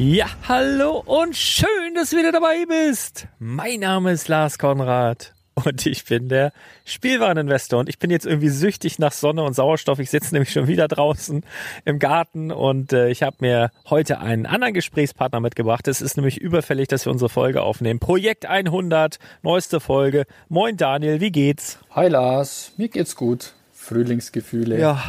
[0.00, 3.26] Ja, hallo und schön, dass du wieder dabei bist.
[3.40, 6.52] Mein Name ist Lars Konrad und ich bin der
[6.84, 9.98] Spielwareninvestor und ich bin jetzt irgendwie süchtig nach Sonne und Sauerstoff.
[9.98, 11.44] Ich sitze nämlich schon wieder draußen
[11.84, 15.88] im Garten und äh, ich habe mir heute einen anderen Gesprächspartner mitgebracht.
[15.88, 17.98] Es ist nämlich überfällig, dass wir unsere Folge aufnehmen.
[17.98, 20.26] Projekt 100, neueste Folge.
[20.48, 21.80] Moin Daniel, wie geht's?
[21.90, 23.52] Hi Lars, mir geht's gut.
[23.74, 24.78] Frühlingsgefühle.
[24.78, 25.02] Ja,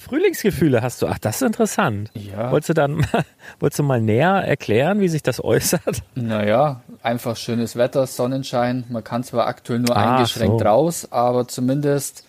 [0.00, 1.06] Frühlingsgefühle hast du.
[1.06, 2.10] Ach, das ist interessant.
[2.14, 2.50] Ja.
[2.50, 3.06] Wolltest du dann
[3.60, 6.02] wolltest du mal näher erklären, wie sich das äußert?
[6.14, 8.84] Naja, einfach schönes Wetter, Sonnenschein.
[8.88, 10.66] Man kann zwar aktuell nur ah, eingeschränkt so.
[10.66, 12.24] raus, aber zumindest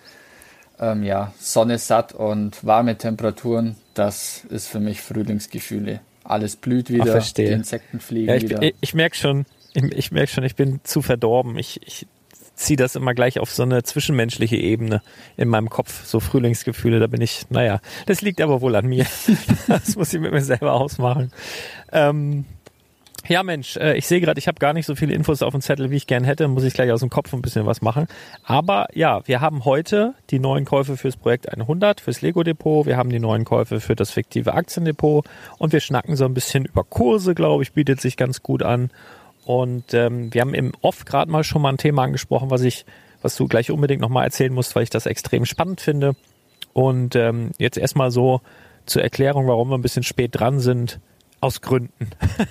[0.79, 6.01] ähm, ja, Sonne satt und warme Temperaturen, das ist für mich Frühlingsgefühle.
[6.23, 8.61] Alles blüht wieder, Ach, die Insekten fliegen ja, ich, wieder.
[8.61, 11.57] Ich, ich merke schon, ich, ich merke schon, ich bin zu verdorben.
[11.57, 12.07] Ich, ich
[12.55, 15.01] ziehe das immer gleich auf so eine zwischenmenschliche Ebene
[15.37, 19.05] in meinem Kopf, so Frühlingsgefühle, da bin ich, naja, das liegt aber wohl an mir.
[19.67, 21.31] das muss ich mit mir selber ausmachen.
[21.91, 22.45] Ähm,
[23.27, 25.61] ja, Mensch, äh, ich sehe gerade, ich habe gar nicht so viele Infos auf dem
[25.61, 26.47] Zettel, wie ich gern hätte.
[26.47, 28.07] Muss ich gleich aus dem Kopf ein bisschen was machen.
[28.43, 32.85] Aber ja, wir haben heute die neuen Käufe fürs Projekt 100, fürs Lego-Depot.
[32.85, 35.27] Wir haben die neuen Käufe für das fiktive Aktiendepot.
[35.57, 38.91] Und wir schnacken so ein bisschen über Kurse, glaube ich, bietet sich ganz gut an.
[39.45, 42.85] Und ähm, wir haben im Off gerade mal schon mal ein Thema angesprochen, was ich,
[43.21, 46.15] was du gleich unbedingt nochmal erzählen musst, weil ich das extrem spannend finde.
[46.73, 48.41] Und ähm, jetzt erstmal so
[48.85, 50.99] zur Erklärung, warum wir ein bisschen spät dran sind.
[51.41, 52.09] Aus Gründen.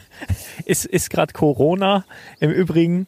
[0.64, 2.04] ist ist gerade Corona
[2.38, 3.06] im Übrigen.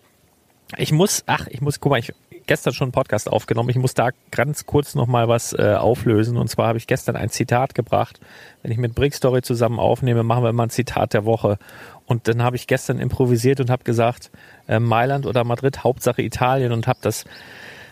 [0.76, 2.12] Ich muss, ach, ich muss, guck mal, ich
[2.46, 3.68] gestern schon einen Podcast aufgenommen.
[3.68, 6.36] Ich muss da ganz kurz noch mal was äh, auflösen.
[6.36, 8.20] Und zwar habe ich gestern ein Zitat gebracht.
[8.62, 11.58] Wenn ich mit Brickstory zusammen aufnehme, machen wir immer ein Zitat der Woche.
[12.06, 14.30] Und dann habe ich gestern improvisiert und habe gesagt,
[14.68, 17.24] äh, Mailand oder Madrid, Hauptsache Italien und habe das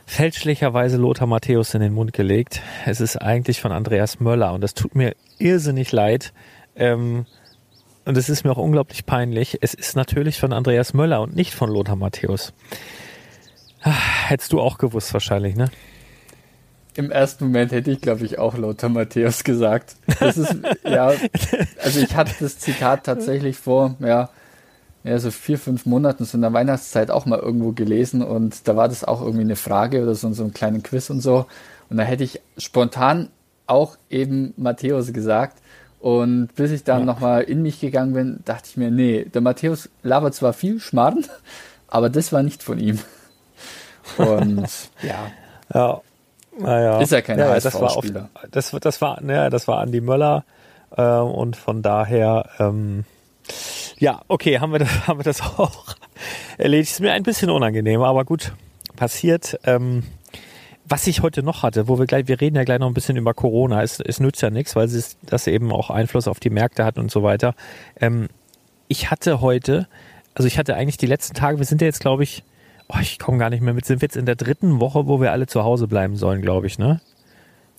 [0.07, 2.63] fälschlicherweise Lothar Matthäus in den Mund gelegt.
[2.87, 6.33] Es ist eigentlich von Andreas Möller und das tut mir irrsinnig leid.
[6.77, 7.27] Ähm,
[8.05, 9.59] und es ist mir auch unglaublich peinlich.
[9.63, 12.53] Es ist natürlich von Andreas Möller und nicht von Lothar Matthäus.
[13.83, 13.93] Ah,
[14.29, 15.71] hättest du auch gewusst wahrscheinlich, ne?
[16.97, 19.97] Im ersten Moment hätte ich, glaube ich, auch Lothar Matthäus gesagt.
[20.21, 21.13] Das ist, ja,
[21.83, 24.31] also ich hatte das Zitat tatsächlich vor, ja,
[25.03, 28.75] ja, so vier, fünf Monaten, so in der Weihnachtszeit auch mal irgendwo gelesen und da
[28.77, 31.47] war das auch irgendwie eine Frage oder so, so einen kleinen Quiz und so.
[31.91, 33.29] Und da hätte ich spontan
[33.67, 35.59] auch eben Matthäus gesagt.
[36.01, 37.05] Und bis ich dann ja.
[37.07, 41.25] nochmal in mich gegangen bin, dachte ich mir, nee, der Matthäus labert zwar viel Schmarrn,
[41.89, 42.99] aber das war nicht von ihm.
[44.19, 44.69] Und
[45.03, 45.31] ja.
[45.73, 46.03] Ja.
[46.59, 47.01] Naja.
[47.01, 48.13] Ist ja kein ja, das war oft,
[48.51, 50.45] das, das war, naja, das war Andi Möller
[50.97, 53.05] äh, und von daher ähm,
[53.99, 55.97] ja, okay, haben wir das, haben wir das auch
[56.59, 56.93] erledigt.
[56.93, 58.53] Ist mir ein bisschen unangenehm, aber gut,
[58.97, 59.59] passiert.
[59.65, 60.05] Ähm,
[60.87, 63.17] was ich heute noch hatte, wo wir gleich, wir reden ja gleich noch ein bisschen
[63.17, 66.51] über Corona, es, es nützt ja nichts, weil es das eben auch Einfluss auf die
[66.51, 67.55] Märkte hat und so weiter.
[67.99, 68.29] Ähm,
[68.89, 69.89] ich hatte heute,
[70.35, 72.45] also ich hatte eigentlich die letzten Tage, wir sind ja jetzt, glaube ich,
[72.89, 75.21] oh, ich komme gar nicht mehr mit, sind wir jetzt in der dritten Woche, wo
[75.21, 77.01] wir alle zu Hause bleiben sollen, glaube ich, ne?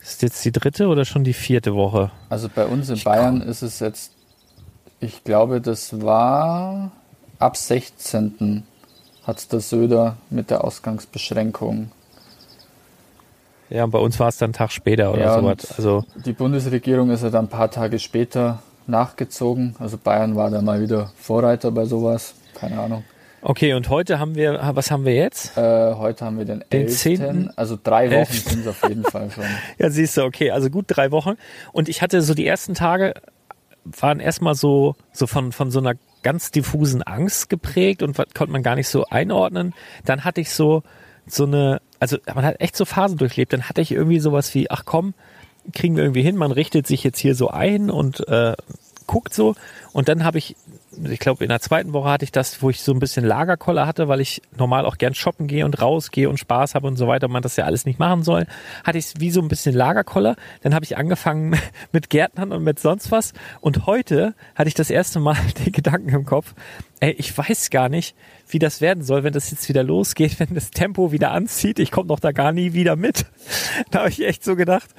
[0.02, 2.12] Ist jetzt die dritte oder schon die vierte Woche?
[2.30, 3.50] Also bei uns in ich Bayern komm.
[3.50, 4.12] ist es jetzt
[5.00, 6.92] ich glaube, das war
[7.40, 8.64] ab 16.
[9.24, 11.92] hat der Söder mit der Ausgangsbeschränkung.
[13.70, 15.74] Ja, und bei uns war es dann einen Tag später oder ja, sowas.
[15.76, 19.76] Also die Bundesregierung ist ja dann ein paar Tage später nachgezogen.
[19.80, 22.36] Also Bayern war da mal wieder Vorreiter bei sowas.
[22.54, 23.04] Keine Ahnung.
[23.48, 25.56] Okay, und heute haben wir, was haben wir jetzt?
[25.56, 26.98] Äh, heute haben wir den, den 11.
[26.98, 27.50] 10.
[27.56, 29.44] Also drei Wochen sind es auf jeden Fall schon.
[29.78, 31.36] Ja, siehst du, okay, also gut drei Wochen.
[31.72, 33.14] Und ich hatte so die ersten Tage,
[33.84, 35.94] waren erstmal so, so von, von so einer
[36.24, 39.76] ganz diffusen Angst geprägt und konnte man gar nicht so einordnen.
[40.06, 40.82] Dann hatte ich so,
[41.28, 43.54] so eine, also man hat echt so Phasen durchlebt.
[43.54, 45.14] Dann hatte ich irgendwie sowas wie, ach komm,
[45.72, 48.56] kriegen wir irgendwie hin, man richtet sich jetzt hier so ein und äh,
[49.08, 49.56] guckt so.
[49.94, 50.56] Und dann habe ich
[51.04, 53.88] ich glaube, in der zweiten Woche hatte ich das, wo ich so ein bisschen Lagerkoller
[53.88, 57.08] hatte, weil ich normal auch gern shoppen gehe und rausgehe und Spaß habe und so
[57.08, 58.48] weiter, man das ja alles nicht machen soll,
[58.84, 60.36] hatte ich wie so ein bisschen Lagerkoller.
[60.62, 61.58] Dann habe ich angefangen
[61.92, 63.34] mit Gärtnern und mit sonst was.
[63.62, 66.54] Und heute hatte ich das erste Mal den Gedanken im Kopf,
[67.00, 68.16] ey, ich weiß gar nicht,
[68.48, 71.80] wie das werden soll, wenn das jetzt wieder losgeht, wenn das Tempo wieder anzieht.
[71.80, 73.26] Ich komme doch da gar nie wieder mit.
[73.92, 74.90] Da habe ich echt so gedacht,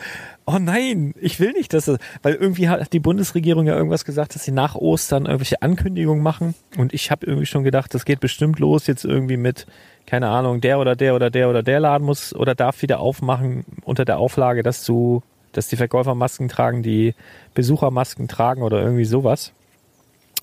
[0.44, 4.34] oh nein, ich will nicht, dass es, weil irgendwie hat die Bundesregierung ja irgendwas gesagt,
[4.34, 6.54] dass sie nach Ostern irgendwelche Ankündigungen machen.
[6.76, 9.66] Und ich habe irgendwie schon gedacht, das geht bestimmt los jetzt irgendwie mit,
[10.06, 13.64] keine Ahnung, der oder der oder der oder der Laden muss oder darf wieder aufmachen
[13.84, 15.22] unter der Auflage, dass du,
[15.52, 17.14] dass die Verkäufer Masken tragen, die
[17.54, 19.52] Besucher Masken tragen oder irgendwie sowas.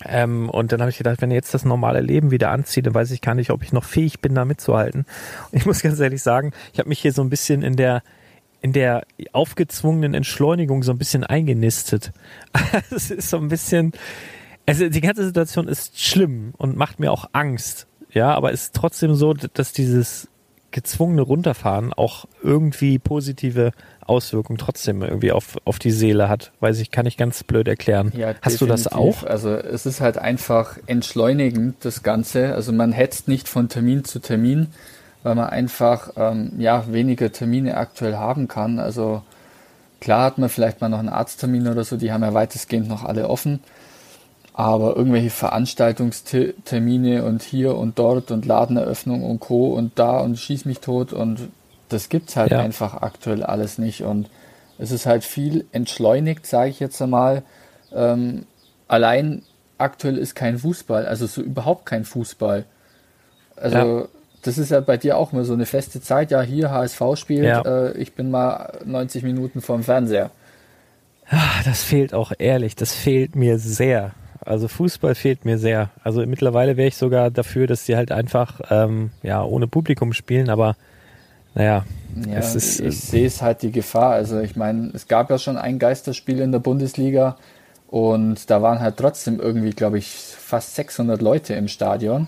[0.06, 3.12] Ähm, und dann habe ich gedacht, wenn jetzt das normale Leben wieder anzieht, dann weiß
[3.12, 5.06] ich gar nicht, ob ich noch fähig bin, da mitzuhalten.
[5.52, 8.04] Und ich muss ganz ehrlich sagen, ich habe mich hier so ein bisschen in der
[8.62, 9.04] in der
[9.34, 12.14] aufgezwungenen Entschleunigung so ein bisschen eingenistet.
[12.92, 13.92] Es ist so ein bisschen,
[14.66, 17.88] also die ganze Situation ist schlimm und macht mir auch Angst.
[18.12, 20.30] Ja, aber es ist trotzdem so, dass dieses
[20.72, 23.72] gezwungene Runterfahren auch irgendwie positive
[24.08, 26.52] Auswirkungen trotzdem irgendwie auf, auf die Seele hat.
[26.60, 28.12] Weiß ich, kann ich ganz blöd erklären.
[28.16, 29.24] Ja, Hast du das auch?
[29.24, 32.54] Also es ist halt einfach entschleunigend, das Ganze.
[32.54, 34.68] Also man hetzt nicht von Termin zu Termin,
[35.24, 38.80] weil man einfach ähm, ja, weniger Termine aktuell haben kann.
[38.80, 39.24] Also
[40.00, 43.04] klar hat man vielleicht mal noch einen Arzttermin oder so, die haben ja weitestgehend noch
[43.04, 43.60] alle offen.
[44.56, 49.74] Aber irgendwelche Veranstaltungstermine und hier und dort und Ladeneröffnung und Co.
[49.74, 51.50] und da und schieß mich tot und
[51.94, 52.60] das gibt's halt ja.
[52.60, 54.04] einfach aktuell alles nicht.
[54.04, 54.30] Und
[54.78, 57.44] es ist halt viel entschleunigt, sage ich jetzt einmal.
[57.94, 58.46] Ähm,
[58.88, 59.44] allein
[59.78, 62.66] aktuell ist kein Fußball, also so überhaupt kein Fußball.
[63.56, 64.08] Also ja.
[64.42, 66.32] das ist ja bei dir auch mal so eine feste Zeit.
[66.32, 67.62] Ja, hier HSV spielt, ja.
[67.62, 70.32] äh, ich bin mal 90 Minuten vorm Fernseher.
[71.30, 74.12] Ach, das fehlt auch ehrlich, das fehlt mir sehr.
[74.42, 75.90] Also Fußball fehlt mir sehr.
[76.04, 80.50] Also mittlerweile wäre ich sogar dafür, dass sie halt einfach ähm, ja ohne Publikum spielen,
[80.50, 80.76] aber
[81.56, 81.86] naja,
[82.28, 84.12] ja, ist, ich, ich sehe es halt die Gefahr.
[84.14, 87.38] Also ich meine, es gab ja schon ein Geisterspiel in der Bundesliga
[87.88, 92.28] und da waren halt trotzdem irgendwie, glaube ich, fast 600 Leute im Stadion.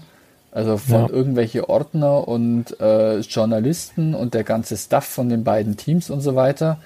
[0.51, 1.09] Also von ja.
[1.09, 6.35] irgendwelche Ordner und äh, Journalisten und der ganze Staff von den beiden Teams und so
[6.35, 6.77] weiter.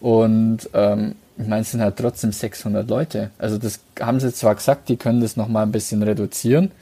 [0.00, 3.30] Und ähm, ich meine, es sind halt trotzdem 600 Leute.
[3.38, 6.72] Also das haben sie zwar gesagt, die können das nochmal ein bisschen reduzieren.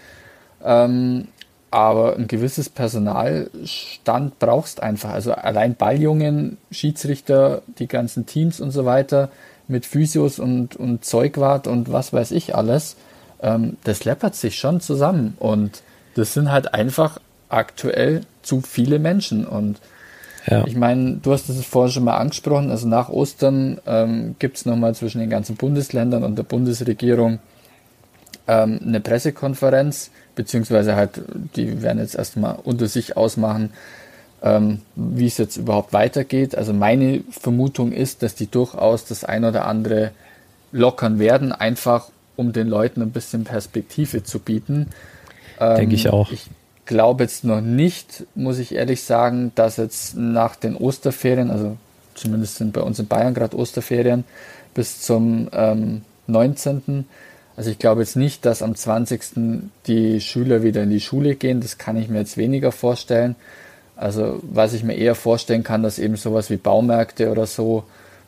[0.65, 1.29] Ähm,
[1.73, 5.11] aber ein gewisses Personalstand brauchst einfach.
[5.11, 9.31] Also allein Balljungen, Schiedsrichter, die ganzen Teams und so weiter
[9.69, 12.97] mit Physios und, und Zeugwart und was weiß ich alles,
[13.41, 15.35] ähm, das läppert sich schon zusammen.
[15.39, 15.83] Und
[16.15, 19.47] das sind halt einfach aktuell zu viele Menschen.
[19.47, 19.81] Und
[20.47, 20.67] ja.
[20.67, 24.67] ich meine, du hast es vorher schon mal angesprochen, also nach Ostern ähm, gibt es
[24.67, 27.39] nochmal zwischen den ganzen Bundesländern und der Bundesregierung
[28.49, 31.23] ähm, eine Pressekonferenz, beziehungsweise halt,
[31.57, 33.71] die werden jetzt erstmal unter sich ausmachen,
[34.43, 36.57] ähm, wie es jetzt überhaupt weitergeht.
[36.57, 40.11] Also meine Vermutung ist, dass die durchaus das ein oder andere
[40.73, 44.89] lockern werden, einfach um den Leuten ein bisschen Perspektive zu bieten.
[45.61, 46.33] Ähm, Denke ich auch.
[46.33, 46.49] Ich
[46.87, 51.77] glaube jetzt noch nicht, muss ich ehrlich sagen, dass jetzt nach den Osterferien, also
[52.15, 54.25] zumindest sind bei uns in Bayern gerade Osterferien,
[54.75, 57.07] bis zum ähm, 19.
[57.57, 59.61] Also ich glaube jetzt nicht, dass am 20.
[59.87, 61.61] die Schüler wieder in die Schule gehen.
[61.61, 63.37] Das kann ich mir jetzt weniger vorstellen.
[63.97, 67.85] Also was ich mir eher vorstellen kann, dass eben sowas wie Baumärkte oder so,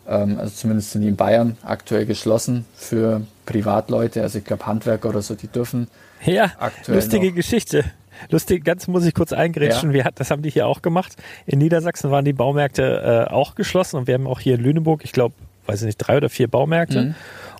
[0.06, 4.22] ähm, also zumindest sind die in Bayern aktuell geschlossen für Privatleute.
[4.22, 5.88] Also ich glaube Handwerker oder so, die dürfen.
[6.24, 6.52] Ja,
[6.86, 7.34] lustige noch.
[7.34, 7.84] Geschichte.
[8.30, 9.90] Lustig, ganz muss ich kurz eingrätschen.
[9.90, 10.04] Ja.
[10.04, 11.16] Wir, das haben die hier auch gemacht.
[11.46, 15.04] In Niedersachsen waren die Baumärkte äh, auch geschlossen und wir haben auch hier in Lüneburg,
[15.04, 15.34] ich glaube,
[15.66, 17.02] weiß ich nicht, drei oder vier Baumärkte.
[17.02, 17.14] Mhm.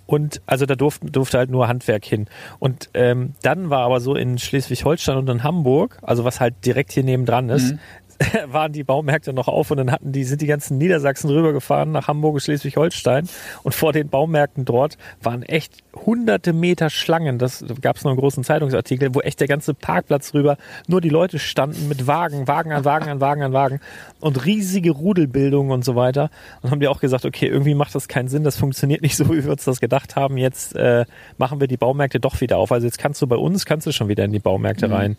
[0.06, 2.26] Und also da durfte, durfte halt nur Handwerk hin.
[2.58, 6.92] Und ähm, dann war aber so in Schleswig-Holstein und in Hamburg, also was halt direkt
[6.92, 7.78] hier nebendran ist, mhm.
[8.48, 12.08] waren die Baumärkte noch auf und dann hatten die, sind die ganzen Niedersachsen rübergefahren nach
[12.08, 13.28] Hamburg und Schleswig-Holstein
[13.62, 17.38] und vor den Baumärkten dort waren echt hunderte Meter Schlangen.
[17.38, 20.56] Das gab es noch einen großen Zeitungsartikel, wo echt der ganze Parkplatz rüber
[20.86, 23.80] nur die Leute standen mit Wagen, Wagen an Wagen an Wagen an Wagen
[24.20, 26.30] und riesige Rudelbildungen und so weiter.
[26.62, 29.28] Und haben die auch gesagt, okay, irgendwie macht das keinen Sinn, das funktioniert nicht so,
[29.30, 30.36] wie wir uns das gedacht haben.
[30.36, 31.04] Jetzt äh,
[31.38, 32.72] machen wir die Baumärkte doch wieder auf.
[32.72, 34.94] Also jetzt kannst du bei uns, kannst du schon wieder in die Baumärkte mhm.
[34.94, 35.16] rein.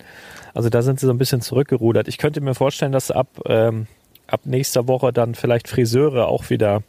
[0.55, 2.07] Also da sind sie so ein bisschen zurückgerudert.
[2.07, 3.87] Ich könnte mir vorstellen, dass ab, ähm,
[4.25, 6.81] ab nächster Woche dann vielleicht Friseure auch wieder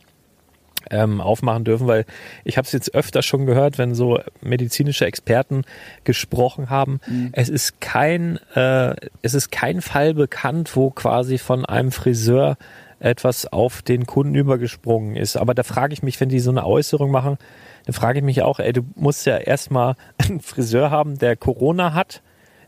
[0.90, 2.04] ähm, aufmachen dürfen, weil
[2.44, 5.64] ich habe es jetzt öfter schon gehört, wenn so medizinische Experten
[6.04, 7.00] gesprochen haben.
[7.08, 7.30] Mhm.
[7.32, 12.56] Es ist kein, äh, es ist kein Fall bekannt, wo quasi von einem Friseur
[13.00, 15.36] etwas auf den Kunden übergesprungen ist.
[15.36, 17.36] Aber da frage ich mich, wenn die so eine Äußerung machen,
[17.84, 21.94] dann frage ich mich auch, ey, du musst ja erstmal einen Friseur haben, der Corona
[21.94, 22.22] hat,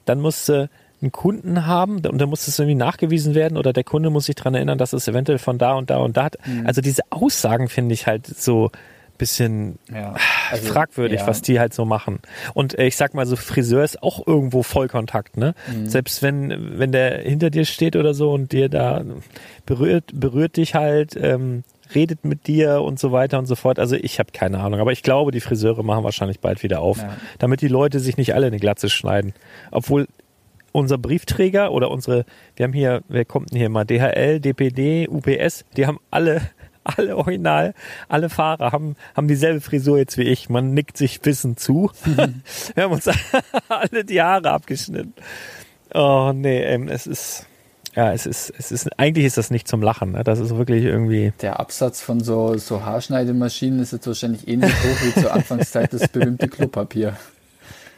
[0.05, 0.69] dann musst du
[1.01, 4.35] einen Kunden haben und dann muss es irgendwie nachgewiesen werden oder der Kunde muss sich
[4.35, 6.37] daran erinnern, dass es eventuell von da und da und da hat.
[6.45, 6.67] Mhm.
[6.67, 8.71] Also diese Aussagen finde ich halt so
[9.19, 10.15] bisschen ja,
[10.51, 11.27] also, fragwürdig, ja.
[11.27, 12.21] was die halt so machen.
[12.55, 15.55] Und äh, ich sag mal so, Friseur ist auch irgendwo Vollkontakt, ne?
[15.71, 15.87] Mhm.
[15.87, 19.05] Selbst wenn, wenn der hinter dir steht oder so und dir da
[19.67, 21.65] berührt, berührt dich halt, ähm,
[21.95, 23.79] redet mit dir und so weiter und so fort.
[23.79, 26.99] Also ich habe keine Ahnung, aber ich glaube, die Friseure machen wahrscheinlich bald wieder auf,
[26.99, 27.17] ja.
[27.39, 29.33] damit die Leute sich nicht alle eine Glatze schneiden.
[29.71, 30.07] Obwohl
[30.73, 32.25] unser Briefträger oder unsere,
[32.57, 33.85] wir haben hier, wer kommt denn hier mal?
[33.85, 36.43] DHL, DPD, UPS, die haben alle,
[36.85, 37.75] alle original,
[38.09, 40.49] alle Fahrer haben, haben dieselbe Frisur jetzt wie ich.
[40.49, 41.91] Man nickt sich wissend zu.
[42.75, 43.09] wir haben uns
[43.69, 45.15] alle die Haare abgeschnitten.
[45.95, 47.47] Oh nee, ähm, es ist,
[47.95, 50.13] ja, es ist, es ist, eigentlich ist das nicht zum Lachen.
[50.13, 50.23] Ne?
[50.23, 51.33] Das ist wirklich irgendwie.
[51.41, 56.09] Der Absatz von so, so Haarschneidemaschinen ist jetzt wahrscheinlich ähnlich hoch wie zur Anfangszeit das
[56.09, 57.17] berühmte Klopapier.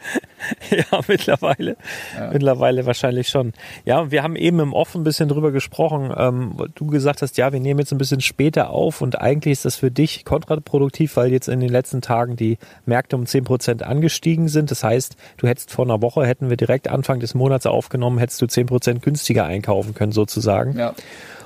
[0.71, 1.77] ja, mittlerweile.
[2.17, 2.31] Ja.
[2.31, 3.53] Mittlerweile wahrscheinlich schon.
[3.85, 7.53] Ja, wir haben eben im Offen ein bisschen drüber gesprochen, ähm, du gesagt hast, ja,
[7.53, 11.31] wir nehmen jetzt ein bisschen später auf und eigentlich ist das für dich kontraproduktiv, weil
[11.31, 14.71] jetzt in den letzten Tagen die Märkte um zehn Prozent angestiegen sind.
[14.71, 18.41] Das heißt, du hättest vor einer Woche, hätten wir direkt Anfang des Monats aufgenommen, hättest
[18.41, 20.77] du zehn Prozent günstiger einkaufen können sozusagen.
[20.77, 20.93] Ja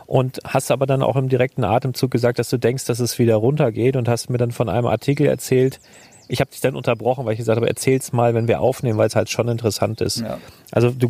[0.08, 3.38] und hast aber dann auch im direkten Atemzug gesagt, dass du denkst, dass es wieder
[3.38, 5.80] runtergeht und hast mir dann von einem Artikel erzählt,
[6.28, 9.08] ich habe dich dann unterbrochen, weil ich gesagt habe, erzähl's mal, wenn wir aufnehmen, weil
[9.08, 10.22] es halt schon interessant ist.
[10.22, 10.40] Ja.
[10.72, 11.10] Also du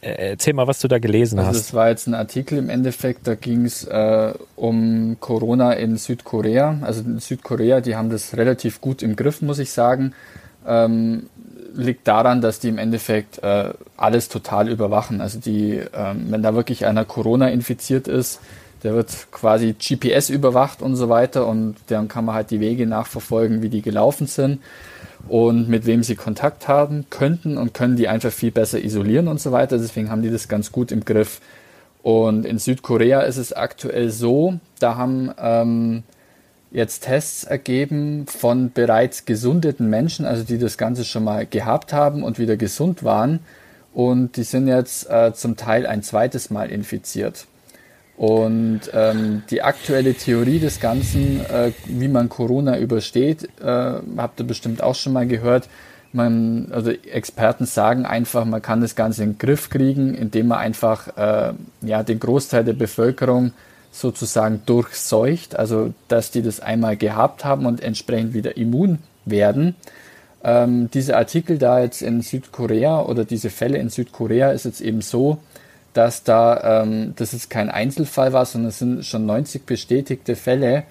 [0.00, 1.58] äh, erzähl mal, was du da gelesen also hast.
[1.58, 6.78] Das war jetzt ein Artikel im Endeffekt, da ging es äh, um Corona in Südkorea.
[6.82, 10.14] Also in Südkorea, die haben das relativ gut im Griff, muss ich sagen.
[10.66, 11.28] Ähm,
[11.74, 15.20] liegt daran, dass die im Endeffekt äh, alles total überwachen.
[15.20, 18.40] Also die, ähm, wenn da wirklich einer Corona infiziert ist,
[18.82, 22.86] der wird quasi GPS überwacht und so weiter und dann kann man halt die Wege
[22.86, 24.60] nachverfolgen, wie die gelaufen sind
[25.28, 29.40] und mit wem sie Kontakt haben könnten und können die einfach viel besser isolieren und
[29.40, 29.78] so weiter.
[29.78, 31.40] Deswegen haben die das ganz gut im Griff.
[32.02, 36.04] Und in Südkorea ist es aktuell so, da haben ähm,
[36.70, 42.22] jetzt Tests ergeben von bereits gesundeten Menschen, also die das Ganze schon mal gehabt haben
[42.22, 43.40] und wieder gesund waren.
[43.92, 47.46] Und die sind jetzt äh, zum Teil ein zweites Mal infiziert.
[48.18, 54.46] Und ähm, die aktuelle Theorie des Ganzen, äh, wie man Corona übersteht, äh, habt ihr
[54.46, 55.68] bestimmt auch schon mal gehört,
[56.10, 60.58] Man, also Experten sagen einfach, man kann das Ganze in den Griff kriegen, indem man
[60.58, 63.52] einfach äh, ja, den Großteil der Bevölkerung
[63.92, 69.76] sozusagen durchseucht, also dass die das einmal gehabt haben und entsprechend wieder immun werden.
[70.42, 75.02] Ähm, diese Artikel da jetzt in Südkorea oder diese Fälle in Südkorea ist jetzt eben
[75.02, 75.36] so,
[75.98, 80.84] dass da ähm, das ist kein Einzelfall war, sondern es sind schon 90 bestätigte Fälle,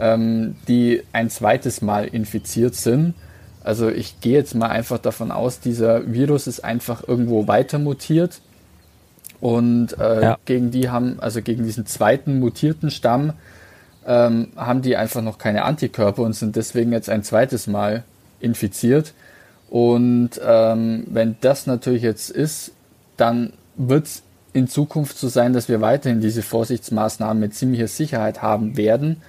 [0.00, 3.14] ähm, die ein zweites Mal infiziert sind.
[3.62, 8.40] Also ich gehe jetzt mal einfach davon aus, dieser Virus ist einfach irgendwo weiter mutiert
[9.40, 10.38] und äh, ja.
[10.44, 13.34] gegen die haben, also gegen diesen zweiten mutierten Stamm,
[14.08, 18.02] ähm, haben die einfach noch keine Antikörper und sind deswegen jetzt ein zweites Mal
[18.40, 19.14] infiziert.
[19.70, 22.72] Und ähm, wenn das natürlich jetzt ist,
[23.16, 28.42] dann wird es in Zukunft so sein, dass wir weiterhin diese Vorsichtsmaßnahmen mit ziemlicher Sicherheit
[28.42, 29.22] haben werden,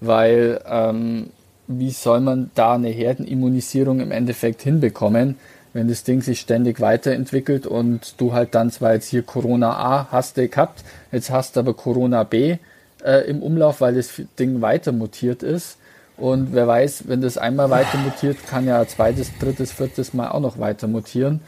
[0.00, 1.30] weil ähm,
[1.66, 5.36] wie soll man da eine Herdenimmunisierung im Endeffekt hinbekommen,
[5.72, 10.08] wenn das Ding sich ständig weiterentwickelt und du halt dann zwar jetzt hier Corona A
[10.10, 12.58] hast du gehabt, jetzt hast du aber Corona B
[13.04, 15.78] äh, im Umlauf, weil das Ding weiter mutiert ist.
[16.16, 20.40] Und wer weiß, wenn das einmal weiter mutiert, kann ja zweites, drittes, viertes Mal auch
[20.40, 21.40] noch weiter mutieren.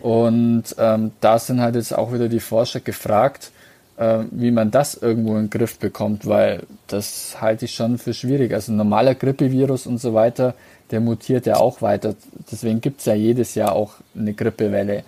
[0.00, 3.50] Und ähm, da sind halt jetzt auch wieder die Forscher gefragt,
[3.96, 8.14] äh, wie man das irgendwo in den Griff bekommt, weil das halte ich schon für
[8.14, 8.52] schwierig.
[8.52, 10.54] Also ein normaler Grippevirus und so weiter,
[10.90, 12.14] der mutiert ja auch weiter.
[12.50, 15.02] Deswegen gibt es ja jedes Jahr auch eine Grippewelle.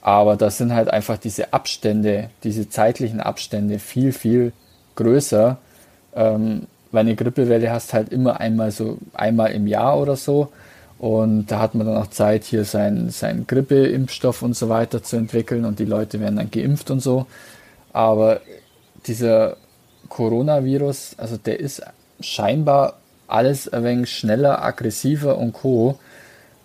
[0.00, 4.52] Aber da sind halt einfach diese Abstände, diese zeitlichen Abstände viel, viel
[4.96, 5.58] größer.
[6.14, 10.50] Ähm, weil eine Grippewelle hast halt immer einmal so einmal im Jahr oder so.
[10.98, 15.16] Und da hat man dann auch Zeit, hier seinen, seinen Grippeimpfstoff und so weiter zu
[15.16, 17.26] entwickeln und die Leute werden dann geimpft und so.
[17.92, 18.40] Aber
[19.06, 19.56] dieser
[20.08, 21.82] Coronavirus, also der ist
[22.20, 25.98] scheinbar alles ein wenig schneller, aggressiver und co.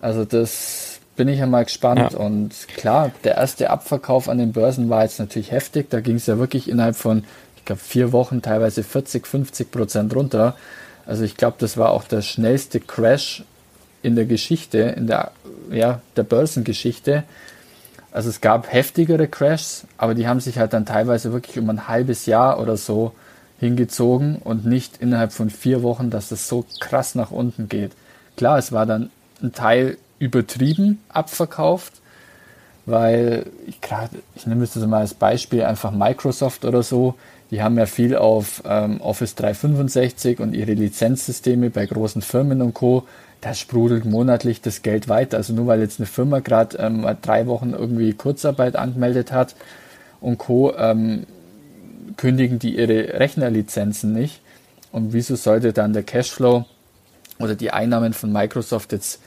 [0.00, 2.12] Also das bin ich ja mal gespannt.
[2.12, 2.18] Ja.
[2.18, 5.90] Und klar, der erste Abverkauf an den Börsen war jetzt natürlich heftig.
[5.90, 7.24] Da ging es ja wirklich innerhalb von,
[7.56, 10.56] ich glaube, vier Wochen teilweise 40, 50 Prozent runter.
[11.06, 13.44] Also ich glaube, das war auch der schnellste Crash
[14.04, 15.32] in der Geschichte, in der,
[15.70, 17.24] ja, der Börsengeschichte.
[18.12, 21.88] Also es gab heftigere Crashs, aber die haben sich halt dann teilweise wirklich um ein
[21.88, 23.12] halbes Jahr oder so
[23.58, 27.92] hingezogen und nicht innerhalb von vier Wochen, dass das so krass nach unten geht.
[28.36, 29.10] Klar, es war dann
[29.42, 31.94] ein Teil übertrieben abverkauft,
[32.86, 37.14] weil ich gerade, ich nehme es mal als Beispiel einfach Microsoft oder so,
[37.54, 42.74] die haben ja viel auf ähm, Office 365 und ihre Lizenzsysteme bei großen Firmen und
[42.74, 43.06] Co.
[43.40, 45.36] Da sprudelt monatlich das Geld weiter.
[45.36, 49.54] Also nur weil jetzt eine Firma gerade ähm, drei Wochen irgendwie Kurzarbeit angemeldet hat
[50.20, 50.74] und Co.
[50.74, 51.26] Ähm,
[52.16, 54.40] kündigen die ihre Rechnerlizenzen nicht.
[54.90, 56.64] Und wieso sollte dann der Cashflow
[57.38, 59.20] oder die Einnahmen von Microsoft jetzt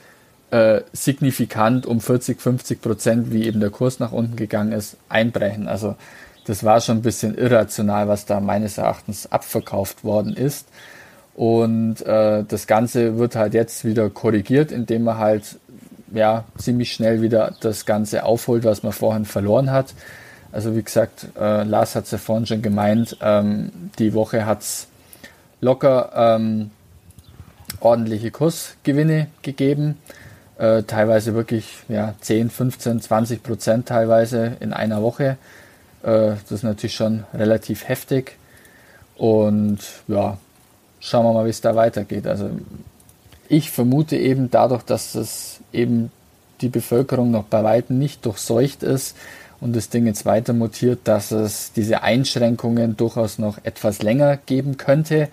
[0.50, 5.66] äh, signifikant um 40, 50 Prozent, wie eben der Kurs nach unten gegangen ist, einbrechen?
[5.66, 5.96] Also
[6.48, 10.66] das war schon ein bisschen irrational, was da meines Erachtens abverkauft worden ist.
[11.34, 15.58] Und äh, das Ganze wird halt jetzt wieder korrigiert, indem man halt
[16.12, 19.92] ja ziemlich schnell wieder das Ganze aufholt, was man vorhin verloren hat.
[20.50, 24.62] Also wie gesagt, äh, Lars hat es ja vorhin schon gemeint, ähm, die Woche hat
[24.62, 24.88] es
[25.60, 26.70] locker ähm,
[27.80, 29.98] ordentliche Kursgewinne gegeben.
[30.56, 35.36] Äh, teilweise wirklich ja, 10, 15, 20 Prozent teilweise in einer Woche.
[36.02, 38.36] Äh, das ist natürlich schon relativ heftig.
[39.16, 40.38] Und ja,
[41.00, 42.26] schauen wir mal, wie es da weitergeht.
[42.26, 42.50] Also
[43.48, 46.10] ich vermute eben dadurch, dass das eben
[46.60, 49.16] die Bevölkerung noch bei weitem nicht durchseucht ist,
[49.60, 54.76] und das Ding jetzt weiter mutiert, dass es diese Einschränkungen durchaus noch etwas länger geben
[54.76, 55.28] könnte.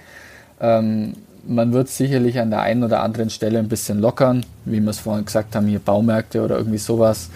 [0.59, 1.13] Ähm,
[1.47, 4.99] man wird sicherlich an der einen oder anderen Stelle ein bisschen lockern, wie wir es
[4.99, 7.29] vorhin gesagt haben, hier Baumärkte oder irgendwie sowas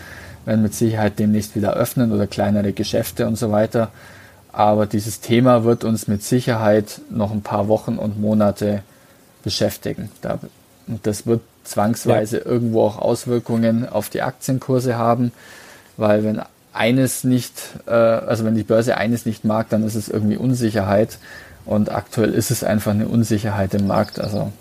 [0.49, 3.91] werden mit Sicherheit demnächst wieder öffnen oder kleinere Geschäfte und so weiter.
[4.51, 8.81] Aber dieses Thema wird uns mit Sicherheit noch ein paar Wochen und Monate
[9.43, 10.09] beschäftigen.
[10.87, 12.45] und das wird zwangsweise ja.
[12.45, 15.31] irgendwo auch Auswirkungen auf die Aktienkurse haben,
[15.97, 16.41] weil wenn
[16.73, 17.53] eines nicht,
[17.85, 21.19] äh, also wenn die Börse eines nicht mag, dann ist es irgendwie Unsicherheit.
[21.65, 24.19] Und aktuell ist es einfach eine Unsicherheit im Markt.
[24.19, 24.51] Also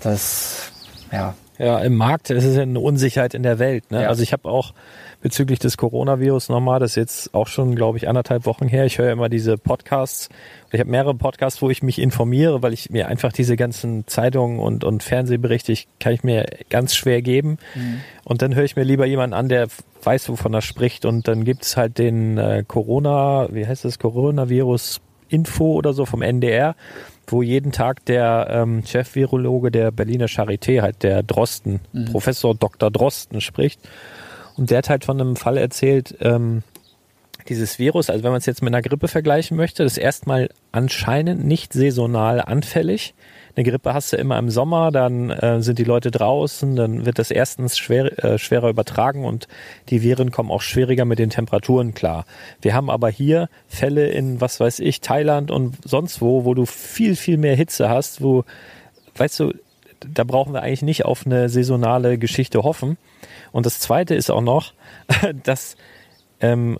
[0.00, 0.70] das,
[1.10, 1.34] ja.
[1.60, 3.90] Ja, im Markt ist es ja eine Unsicherheit in der Welt.
[3.90, 4.02] Ne?
[4.02, 4.08] Ja.
[4.08, 4.72] Also ich habe auch
[5.20, 8.86] bezüglich des Coronavirus nochmal, das ist jetzt auch schon, glaube ich, anderthalb Wochen her.
[8.86, 10.30] Ich höre immer diese Podcasts.
[10.72, 14.58] Ich habe mehrere Podcasts, wo ich mich informiere, weil ich mir einfach diese ganzen Zeitungen
[14.58, 17.58] und, und Fernsehberichte, ich, kann ich mir ganz schwer geben.
[17.74, 18.00] Mhm.
[18.24, 19.68] Und dann höre ich mir lieber jemanden an, der
[20.02, 21.04] weiß, wovon er spricht.
[21.04, 26.06] Und dann gibt es halt den äh, Corona, wie heißt das, Coronavirus Info oder so
[26.06, 26.74] vom NDR,
[27.32, 32.06] wo jeden Tag der ähm, Chef-Virologe der Berliner Charité, halt der Drosten, mhm.
[32.06, 32.90] Professor Dr.
[32.90, 33.80] Drosten spricht.
[34.56, 36.62] Und der hat halt von einem Fall erzählt, ähm,
[37.48, 40.50] dieses Virus, also wenn man es jetzt mit einer Grippe vergleichen möchte, das ist erstmal
[40.72, 43.14] anscheinend nicht saisonal anfällig.
[43.56, 47.18] Eine Grippe hast du immer im Sommer, dann äh, sind die Leute draußen, dann wird
[47.18, 49.48] das erstens schwer, äh, schwerer übertragen und
[49.88, 52.26] die Viren kommen auch schwieriger mit den Temperaturen klar.
[52.62, 56.66] Wir haben aber hier Fälle in, was weiß ich, Thailand und sonst wo, wo du
[56.66, 58.44] viel, viel mehr Hitze hast, wo,
[59.16, 59.52] weißt du,
[60.00, 62.96] da brauchen wir eigentlich nicht auf eine saisonale Geschichte hoffen.
[63.52, 64.72] Und das Zweite ist auch noch,
[65.44, 65.76] dass
[66.40, 66.78] ähm,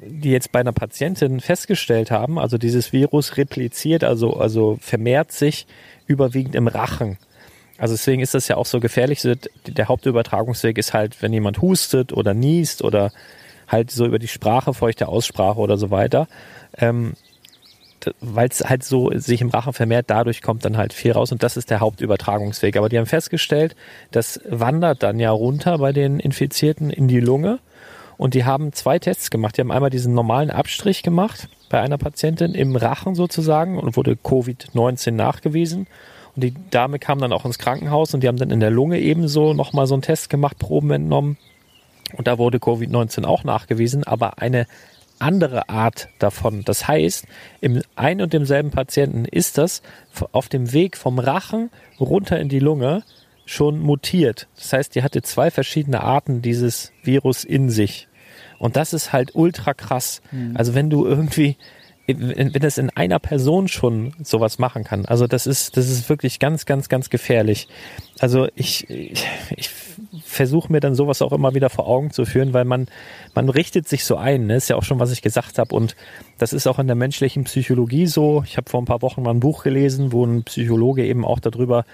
[0.00, 5.66] die jetzt bei einer Patientin festgestellt haben, also dieses Virus repliziert, also, also vermehrt sich
[6.06, 7.18] überwiegend im Rachen.
[7.78, 9.26] Also deswegen ist das ja auch so gefährlich.
[9.66, 13.10] Der Hauptübertragungsweg ist halt, wenn jemand hustet oder niest oder
[13.66, 16.28] halt so über die Sprache, feuchte Aussprache oder so weiter.
[16.78, 17.14] Ähm,
[18.20, 21.42] weil es halt so sich im Rachen vermehrt, dadurch kommt dann halt viel raus und
[21.42, 22.76] das ist der Hauptübertragungsweg.
[22.76, 23.76] Aber die haben festgestellt,
[24.10, 27.60] das wandert dann ja runter bei den Infizierten in die Lunge
[28.16, 29.56] und die haben zwei Tests gemacht.
[29.56, 34.12] Die haben einmal diesen normalen Abstrich gemacht bei einer Patientin im Rachen sozusagen und wurde
[34.12, 35.86] Covid-19 nachgewiesen.
[36.34, 38.98] Und die Dame kam dann auch ins Krankenhaus und die haben dann in der Lunge
[38.98, 41.36] ebenso nochmal so einen Test gemacht, Proben entnommen.
[42.16, 44.66] Und da wurde Covid-19 auch nachgewiesen, aber eine
[45.18, 46.64] andere Art davon.
[46.64, 47.26] Das heißt,
[47.60, 49.82] im ein und demselben Patienten ist das
[50.32, 51.70] auf dem Weg vom Rachen
[52.00, 53.02] runter in die Lunge
[53.52, 54.48] schon mutiert.
[54.56, 58.08] Das heißt, die hatte zwei verschiedene Arten dieses Virus in sich.
[58.58, 60.22] Und das ist halt ultra krass.
[60.30, 60.56] Mhm.
[60.56, 61.56] Also wenn du irgendwie,
[62.06, 66.38] wenn das in einer Person schon sowas machen kann, also das ist, das ist wirklich
[66.38, 67.68] ganz, ganz, ganz gefährlich.
[68.20, 69.70] Also ich, ich, ich
[70.24, 72.86] versuche mir dann sowas auch immer wieder vor Augen zu führen, weil man,
[73.34, 74.56] man richtet sich so ein, ne?
[74.56, 75.74] ist ja auch schon, was ich gesagt habe.
[75.74, 75.96] Und
[76.38, 78.42] das ist auch in der menschlichen Psychologie so.
[78.46, 81.40] Ich habe vor ein paar Wochen mal ein Buch gelesen, wo ein Psychologe eben auch
[81.40, 81.84] darüber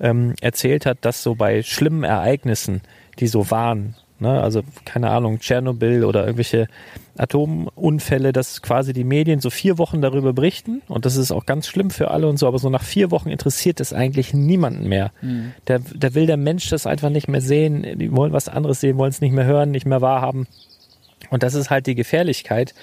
[0.00, 2.82] ähm, erzählt hat, dass so bei schlimmen Ereignissen,
[3.18, 6.68] die so waren, ne, also keine Ahnung, Tschernobyl oder irgendwelche
[7.16, 11.66] Atomunfälle, dass quasi die Medien so vier Wochen darüber berichten und das ist auch ganz
[11.66, 15.12] schlimm für alle und so, aber so nach vier Wochen interessiert es eigentlich niemanden mehr.
[15.22, 15.52] Mhm.
[15.66, 18.98] Der, der will der Mensch das einfach nicht mehr sehen, die wollen was anderes sehen,
[18.98, 20.46] wollen es nicht mehr hören, nicht mehr wahrhaben.
[21.30, 22.74] Und das ist halt die Gefährlichkeit,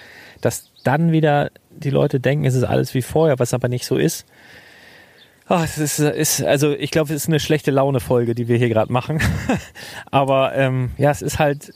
[0.41, 3.97] dass dann wieder die Leute denken, es ist alles wie vorher, was aber nicht so
[3.97, 4.25] ist.
[5.47, 8.69] Ach, es ist, ist, also ich glaube, es ist eine schlechte Laune-Folge, die wir hier
[8.69, 9.19] gerade machen.
[10.11, 11.73] Aber ähm, ja, es ist halt,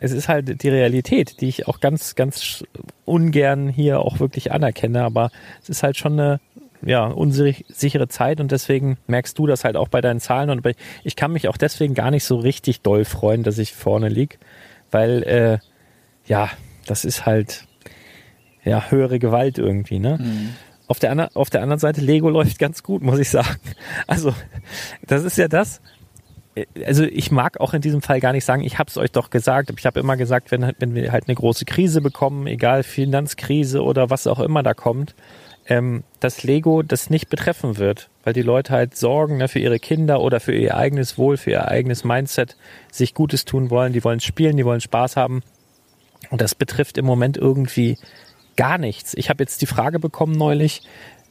[0.00, 2.64] es ist halt die Realität, die ich auch ganz, ganz
[3.04, 5.04] ungern hier auch wirklich anerkenne.
[5.04, 5.30] Aber
[5.62, 6.40] es ist halt schon eine
[6.84, 10.66] ja, unsichere Zeit und deswegen merkst du das halt auch bei deinen Zahlen und
[11.04, 14.38] ich kann mich auch deswegen gar nicht so richtig doll freuen, dass ich vorne lieg,
[14.90, 15.58] weil äh,
[16.26, 16.50] ja,
[16.86, 17.66] das ist halt
[18.64, 20.18] ja höhere Gewalt irgendwie, ne?
[20.20, 20.54] Mhm.
[20.92, 23.56] Auf der, auf der anderen Seite, Lego läuft ganz gut, muss ich sagen.
[24.06, 24.34] Also,
[25.06, 25.80] das ist ja das.
[26.84, 29.30] Also ich mag auch in diesem Fall gar nicht sagen, ich habe es euch doch
[29.30, 29.72] gesagt.
[29.74, 34.10] Ich habe immer gesagt, wenn, wenn wir halt eine große Krise bekommen, egal Finanzkrise oder
[34.10, 35.14] was auch immer da kommt,
[35.66, 39.78] ähm, dass Lego das nicht betreffen wird, weil die Leute halt Sorgen ne, für ihre
[39.78, 42.58] Kinder oder für ihr eigenes Wohl, für ihr eigenes Mindset
[42.90, 43.94] sich Gutes tun wollen.
[43.94, 45.42] Die wollen spielen, die wollen Spaß haben.
[46.28, 47.96] Und das betrifft im Moment irgendwie
[48.56, 49.14] gar nichts.
[49.14, 50.82] Ich habe jetzt die Frage bekommen neulich,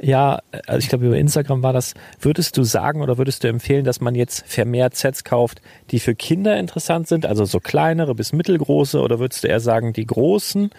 [0.02, 3.86] ja, also ich glaube über Instagram war das, würdest du sagen oder würdest du empfehlen,
[3.86, 8.34] dass man jetzt vermehrt Sets kauft, die für Kinder interessant sind, also so kleinere bis
[8.34, 10.72] mittelgroße, oder würdest du eher sagen, die großen?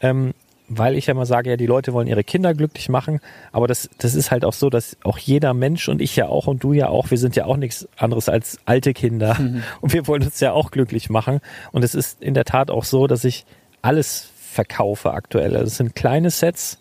[0.00, 0.34] Ähm,
[0.68, 3.20] weil ich ja mal sage, ja, die Leute wollen ihre Kinder glücklich machen,
[3.52, 6.48] aber das, das ist halt auch so, dass auch jeder Mensch und ich ja auch
[6.48, 9.62] und du ja auch, wir sind ja auch nichts anderes als alte Kinder mhm.
[9.80, 12.84] und wir wollen uns ja auch glücklich machen und es ist in der Tat auch
[12.84, 13.46] so, dass ich
[13.82, 15.54] alles verkaufe aktuell.
[15.54, 16.78] Also es sind kleine Sets,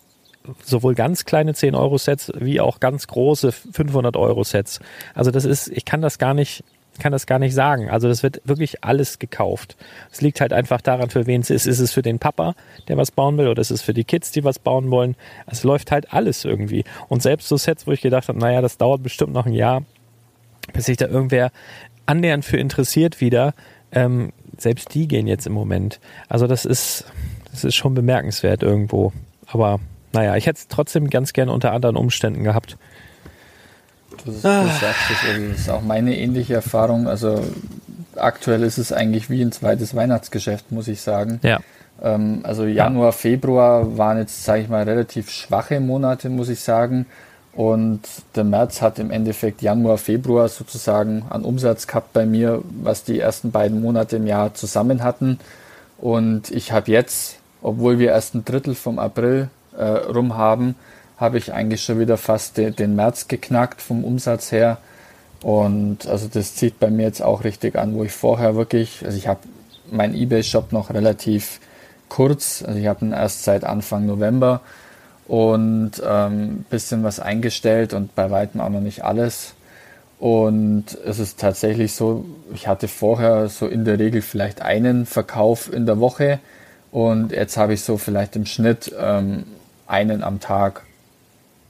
[0.64, 4.80] sowohl ganz kleine 10-Euro-Sets wie auch ganz große 500-Euro-Sets.
[5.14, 6.64] Also das ist, ich kann das gar nicht,
[7.00, 7.90] kann das gar nicht sagen.
[7.90, 9.76] Also das wird wirklich alles gekauft.
[10.10, 11.68] Es liegt halt einfach daran, für wen es ist.
[11.68, 12.56] Ist es für den Papa,
[12.88, 15.16] der was bauen will, oder ist es für die Kids, die was bauen wollen?
[15.46, 16.86] Es läuft halt alles irgendwie.
[17.10, 19.84] Und selbst so Sets, wo ich gedacht habe, naja, das dauert bestimmt noch ein Jahr,
[20.74, 21.52] bis sich da irgendwer
[22.06, 23.54] annähernd für interessiert wieder,
[23.92, 26.00] ähm, selbst die gehen jetzt im Moment.
[26.30, 27.06] Also das ist,
[27.56, 29.14] das ist schon bemerkenswert irgendwo.
[29.48, 29.80] Aber
[30.14, 32.78] naja, ich hätte es trotzdem ganz gerne unter anderen Umständen gehabt.
[34.24, 34.66] Du, du ah.
[34.66, 37.08] sagst es, das ist auch meine ähnliche Erfahrung.
[37.08, 37.44] Also
[38.16, 41.40] aktuell ist es eigentlich wie ein zweites Weihnachtsgeschäft, muss ich sagen.
[41.44, 41.60] Ja.
[42.02, 47.06] Ähm, also Januar, Februar waren jetzt, sage ich mal, relativ schwache Monate, muss ich sagen.
[47.54, 48.02] Und
[48.36, 53.20] der März hat im Endeffekt Januar, Februar sozusagen an Umsatz gehabt bei mir, was die
[53.20, 55.40] ersten beiden Monate im Jahr zusammen hatten.
[55.98, 60.76] Und ich habe jetzt obwohl wir erst ein Drittel vom April äh, rum haben,
[61.18, 64.78] habe ich eigentlich schon wieder fast de, den März geknackt vom Umsatz her.
[65.42, 69.18] Und also das zieht bei mir jetzt auch richtig an, wo ich vorher wirklich, also
[69.18, 69.40] ich habe
[69.90, 71.60] meinen eBay-Shop noch relativ
[72.08, 74.62] kurz, also ich habe ihn erst seit Anfang November
[75.28, 79.56] und ähm, bisschen was eingestellt und bei weitem auch noch nicht alles.
[80.20, 85.74] Und es ist tatsächlich so, ich hatte vorher so in der Regel vielleicht einen Verkauf
[85.74, 86.40] in der Woche
[86.96, 89.44] und jetzt habe ich so vielleicht im Schnitt ähm,
[89.86, 90.84] einen am Tag.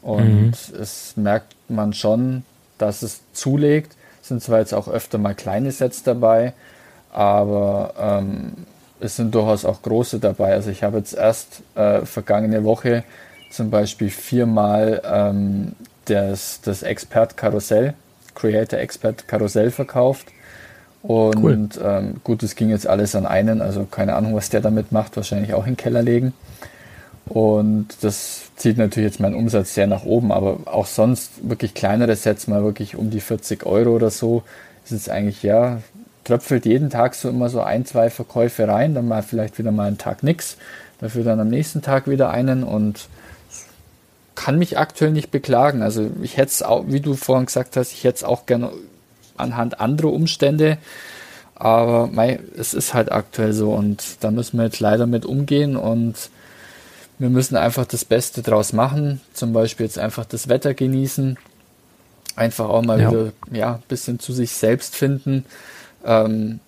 [0.04, 0.80] Und mhm.
[0.80, 2.44] es merkt man schon,
[2.78, 3.96] dass es zulegt.
[4.22, 6.54] Es sind zwar jetzt auch öfter mal kleine Sets dabei,
[7.12, 8.54] aber ähm,
[9.00, 10.54] es sind durchaus auch große dabei.
[10.54, 13.04] Also ich habe jetzt erst äh, vergangene Woche
[13.50, 15.72] zum Beispiel viermal ähm,
[16.06, 17.96] das, das Expert Karussell
[18.36, 20.28] Creator Expert Karussell verkauft.
[21.08, 21.86] Und cool.
[21.86, 25.16] ähm, gut, es ging jetzt alles an einen, also keine Ahnung, was der damit macht,
[25.16, 26.34] wahrscheinlich auch in den Keller legen.
[27.28, 32.16] Und das zieht natürlich jetzt meinen Umsatz sehr nach oben, aber auch sonst wirklich kleinere
[32.16, 34.44] Sets, mal wirklich um die 40 Euro oder so,
[34.84, 35.80] ist es eigentlich, ja,
[36.24, 39.88] tröpfelt jeden Tag so immer so ein, zwei Verkäufe rein, dann mal vielleicht wieder mal
[39.88, 40.58] einen Tag nix,
[41.00, 43.08] dafür dann am nächsten Tag wieder einen und
[44.34, 45.82] kann mich aktuell nicht beklagen.
[45.82, 48.72] Also ich hätte es auch, wie du vorhin gesagt hast, ich hätte es auch gerne
[49.38, 50.78] anhand anderer Umstände.
[51.56, 55.78] Aber mei, es ist halt aktuell so und da müssen wir jetzt leider mit umgehen
[55.78, 56.16] und
[57.18, 59.22] wir müssen einfach das Beste draus machen.
[59.34, 61.38] Zum Beispiel jetzt einfach das Wetter genießen.
[62.36, 63.10] Einfach auch mal ja.
[63.10, 65.46] wieder ja, ein bisschen zu sich selbst finden.
[66.04, 66.60] Ähm,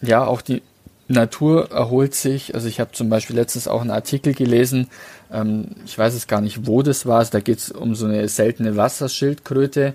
[0.00, 0.62] ja, auch die
[1.08, 2.54] Natur erholt sich.
[2.54, 4.88] Also ich habe zum Beispiel letztens auch einen Artikel gelesen,
[5.32, 8.28] ähm, ich weiß es gar nicht, wo das war, da geht es um so eine
[8.28, 9.94] seltene Wasserschildkröte.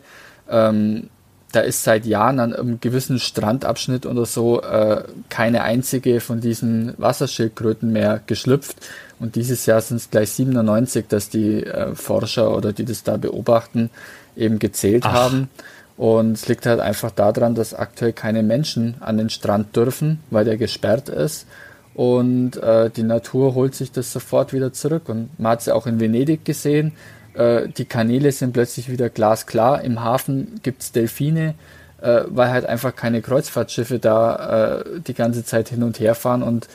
[0.50, 1.10] Ähm,
[1.52, 6.94] da ist seit Jahren an einem gewissen Strandabschnitt oder so äh, keine einzige von diesen
[6.98, 8.78] Wasserschildkröten mehr geschlüpft.
[9.20, 13.18] Und dieses Jahr sind es gleich 97, dass die äh, Forscher oder die das da
[13.18, 13.90] beobachten,
[14.36, 15.14] eben gezählt Ach.
[15.14, 15.50] haben.
[15.96, 20.46] Und es liegt halt einfach daran, dass aktuell keine Menschen an den Strand dürfen, weil
[20.46, 21.48] der gesperrt ist.
[21.96, 25.10] Und äh, die Natur holt sich das sofort wieder zurück.
[25.10, 26.92] Und man hat es ja auch in Venedig gesehen.
[27.38, 29.84] Äh, die Kanäle sind plötzlich wieder glasklar.
[29.84, 31.54] Im Hafen gibt es Delfine,
[32.02, 36.44] äh, weil halt einfach keine Kreuzfahrtschiffe da äh, die ganze Zeit hin und her fahren.
[36.44, 36.68] Und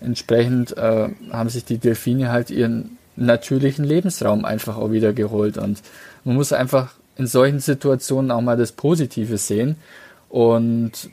[0.00, 5.58] entsprechend äh, haben sich die Delfine halt ihren natürlichen Lebensraum einfach auch wieder geholt.
[5.58, 5.82] Und
[6.24, 9.76] man muss einfach in solchen Situationen auch mal das Positive sehen.
[10.28, 11.08] Und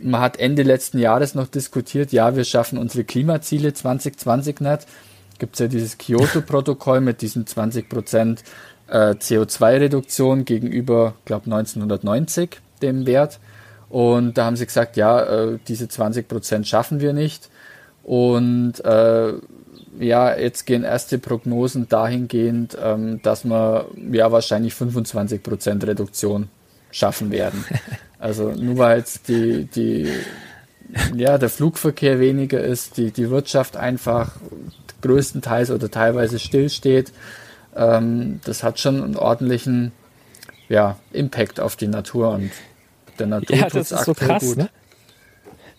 [0.00, 4.86] man hat Ende letzten Jahres noch diskutiert, ja, wir schaffen unsere Klimaziele 2020 nicht.
[5.42, 8.44] Gibt es ja dieses Kyoto-Protokoll mit diesen 20 Prozent
[8.86, 13.40] äh, CO2-Reduktion gegenüber, glaube 1990 dem Wert.
[13.88, 17.50] Und da haben sie gesagt, ja, äh, diese 20 Prozent schaffen wir nicht.
[18.04, 19.32] Und äh,
[19.98, 26.50] ja, jetzt gehen erste Prognosen dahingehend, ähm, dass wir ja wahrscheinlich 25 Prozent Reduktion
[26.92, 27.64] schaffen werden.
[28.20, 30.08] Also nur weil jetzt die, die,
[31.16, 34.36] ja, der Flugverkehr weniger ist, die, die Wirtschaft einfach
[35.02, 37.12] größtenteils oder teilweise stillsteht,
[37.76, 39.92] ähm, das hat schon einen ordentlichen
[40.68, 42.50] ja, Impact auf die Natur und
[43.18, 43.56] der Natur.
[43.56, 44.56] Ja, das ist so krass, gut.
[44.56, 44.70] ne?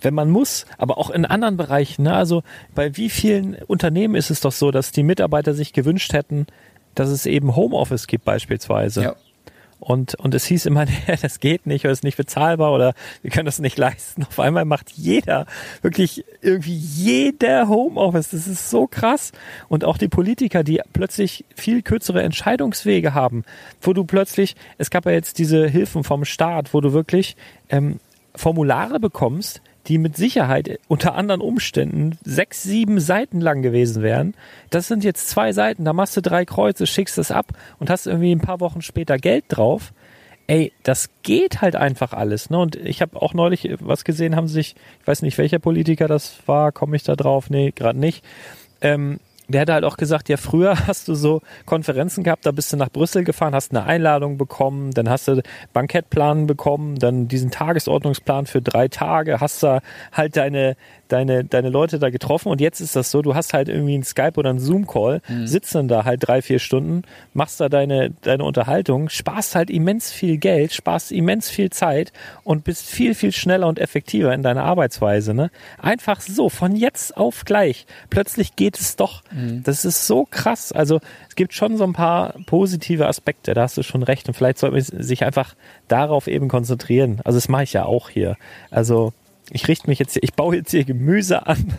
[0.04, 2.04] wenn man muss, aber auch in anderen Bereichen.
[2.04, 2.14] Ne?
[2.14, 2.44] Also
[2.76, 6.48] bei wie vielen Unternehmen ist es doch so, dass die Mitarbeiter sich gewünscht hätten,
[6.96, 9.02] dass es eben Homeoffice gibt beispielsweise.
[9.02, 9.16] Ja.
[9.84, 10.86] Und, und es hieß immer,
[11.22, 14.24] das geht nicht oder ist nicht bezahlbar oder wir können das nicht leisten.
[14.24, 15.46] Auf einmal macht jeder,
[15.82, 18.30] wirklich irgendwie jeder Homeoffice.
[18.30, 19.34] Das ist so krass.
[19.68, 23.44] Und auch die Politiker, die plötzlich viel kürzere Entscheidungswege haben,
[23.82, 27.36] wo du plötzlich, es gab ja jetzt diese Hilfen vom Staat, wo du wirklich
[27.70, 28.00] ähm,
[28.36, 34.34] Formulare bekommst, die mit Sicherheit unter anderen Umständen sechs, sieben Seiten lang gewesen wären.
[34.70, 37.48] Das sind jetzt zwei Seiten, da machst du drei Kreuze, schickst es ab
[37.80, 39.94] und hast irgendwie ein paar Wochen später Geld drauf.
[40.48, 42.50] Ey, das geht halt einfach alles.
[42.50, 42.60] Ne?
[42.60, 46.36] Und ich habe auch neulich was gesehen, haben sich, ich weiß nicht, welcher Politiker das
[46.46, 47.50] war, komme ich da drauf?
[47.50, 48.24] Nee, gerade nicht.
[48.82, 52.72] Ähm, der hat halt auch gesagt, ja, früher hast du so Konferenzen gehabt, da bist
[52.74, 55.42] du nach Brüssel gefahren, hast eine Einladung bekommen, dann hast du
[55.74, 60.76] Bankettplan bekommen, dann diesen Tagesordnungsplan für drei Tage, hast da halt deine,
[61.14, 64.04] deine, deine Leute da getroffen und jetzt ist das so, du hast halt irgendwie einen
[64.04, 65.48] Skype oder einen Zoom-Call, mhm.
[65.48, 70.12] sitzt dann da halt drei, vier Stunden, machst da deine, deine Unterhaltung, sparst halt immens
[70.12, 72.12] viel Geld, sparst immens viel Zeit
[72.44, 75.36] und bist viel, viel schneller und effektiver in deiner Arbeitsweise.
[75.36, 75.52] Ne?
[75.80, 77.86] Einfach so, von jetzt auf gleich.
[78.10, 79.22] Plötzlich geht es doch.
[79.32, 79.62] Mhm.
[79.64, 80.72] Das ist so krass.
[80.72, 81.00] Also
[81.30, 84.28] es gibt schon so ein paar positive Aspekte, da hast du schon recht.
[84.28, 85.56] Und vielleicht sollte man sich einfach
[85.88, 87.22] darauf eben konzentrieren.
[87.24, 88.36] Also das mache ich ja auch hier.
[88.72, 89.14] Also
[89.50, 91.74] ich richte mich jetzt, ich baue jetzt hier Gemüse an.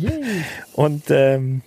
[0.74, 1.62] und ähm,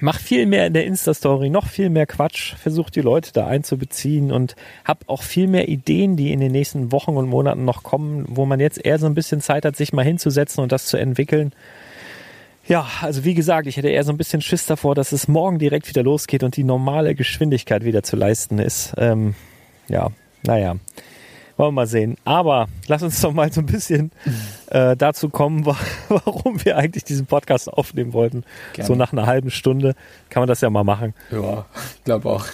[0.00, 4.32] mach viel mehr in der Insta-Story, noch viel mehr Quatsch, versuch die Leute da einzubeziehen
[4.32, 8.24] und hab auch viel mehr Ideen, die in den nächsten Wochen und Monaten noch kommen,
[8.28, 10.96] wo man jetzt eher so ein bisschen Zeit hat, sich mal hinzusetzen und das zu
[10.96, 11.52] entwickeln.
[12.66, 15.58] Ja, also wie gesagt, ich hätte eher so ein bisschen Schiss davor, dass es morgen
[15.58, 18.92] direkt wieder losgeht und die normale Geschwindigkeit wieder zu leisten ist.
[18.98, 19.34] Ähm,
[19.88, 20.08] ja,
[20.42, 20.76] naja.
[21.58, 22.16] Wollen wir mal sehen.
[22.24, 24.12] Aber lass uns doch mal so ein bisschen
[24.68, 25.66] äh, dazu kommen,
[26.08, 28.44] warum wir eigentlich diesen Podcast aufnehmen wollten.
[28.74, 28.86] Gerne.
[28.86, 29.96] So nach einer halben Stunde
[30.30, 31.14] kann man das ja mal machen.
[31.32, 31.66] Ja,
[32.04, 32.46] glaube auch.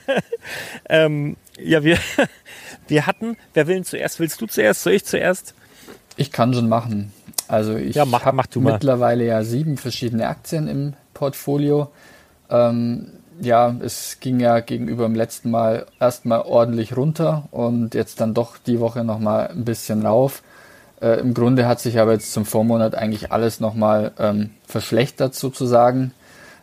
[0.88, 1.98] ähm, ja, wir,
[2.88, 4.18] wir hatten, wer will denn zuerst?
[4.18, 4.82] Willst du zuerst?
[4.82, 5.54] Soll ich zuerst?
[6.16, 7.12] Ich kann schon machen.
[7.46, 11.90] Also ich ja, habe mittlerweile ja sieben verschiedene Aktien im Portfolio.
[12.48, 18.34] Ähm, ja, es ging ja gegenüber dem letzten Mal erstmal ordentlich runter und jetzt dann
[18.34, 20.42] doch die Woche nochmal ein bisschen rauf.
[21.00, 26.12] Äh, Im Grunde hat sich aber jetzt zum Vormonat eigentlich alles nochmal ähm, verschlechtert sozusagen.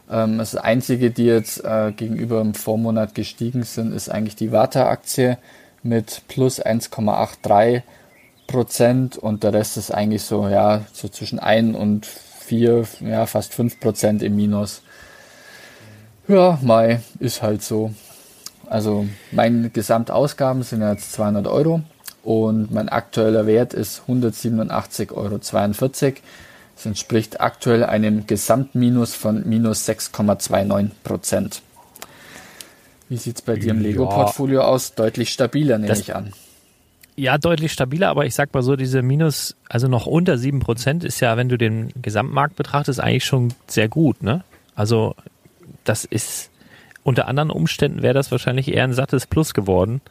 [0.09, 5.37] Ähm, das Einzige, die jetzt äh, gegenüber dem Vormonat gestiegen sind, ist eigentlich die Warta-Aktie
[5.83, 7.81] mit plus 1,83
[8.47, 13.53] Prozent und der Rest ist eigentlich so, ja, so zwischen 1 und 4, ja, fast
[13.53, 14.81] 5 Prozent im Minus.
[16.27, 17.93] Ja, Mai ist halt so.
[18.67, 21.81] Also meine Gesamtausgaben sind jetzt 200 Euro
[22.23, 25.39] und mein aktueller Wert ist 187,42 Euro.
[26.75, 31.61] Das entspricht aktuell einem Gesamtminus von minus 6,29 Prozent.
[33.09, 34.95] Wie sieht es bei dir im Lego-Portfolio aus?
[34.95, 36.31] Deutlich stabiler, nehme das, ich an.
[37.17, 41.03] Ja, deutlich stabiler, aber ich sag mal so, diese Minus, also noch unter 7 Prozent
[41.03, 44.45] ist ja, wenn du den Gesamtmarkt betrachtest, eigentlich schon sehr gut, ne?
[44.75, 45.15] Also
[45.83, 46.51] das ist
[47.03, 50.01] unter anderen Umständen wäre das wahrscheinlich eher ein sattes Plus geworden.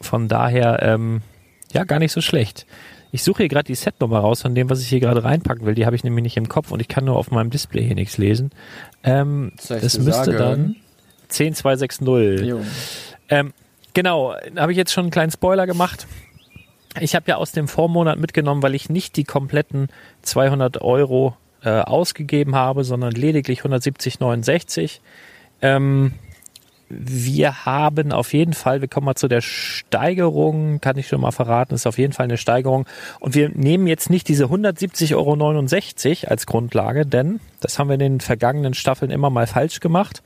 [0.00, 1.22] Von daher, ähm,
[1.72, 2.66] ja, gar nicht so schlecht.
[3.12, 5.74] Ich suche hier gerade die Setnummer raus von dem, was ich hier gerade reinpacken will.
[5.74, 7.94] Die habe ich nämlich nicht im Kopf und ich kann nur auf meinem Display hier
[7.94, 8.50] nichts lesen.
[9.04, 10.38] Ähm, das müsste sagen?
[10.38, 10.76] dann
[11.28, 12.46] 10260.
[13.28, 13.52] Ähm,
[13.94, 16.06] genau, da habe ich jetzt schon einen kleinen Spoiler gemacht.
[17.00, 19.88] Ich habe ja aus dem Vormonat mitgenommen, weil ich nicht die kompletten
[20.22, 25.00] 200 Euro äh, ausgegeben habe, sondern lediglich 170,69.
[25.62, 26.12] Ähm,
[26.88, 31.32] wir haben auf jeden Fall, wir kommen mal zu der Steigerung, kann ich schon mal
[31.32, 32.86] verraten, ist auf jeden Fall eine Steigerung.
[33.18, 38.00] Und wir nehmen jetzt nicht diese 170,69 Euro als Grundlage, denn das haben wir in
[38.00, 40.22] den vergangenen Staffeln immer mal falsch gemacht,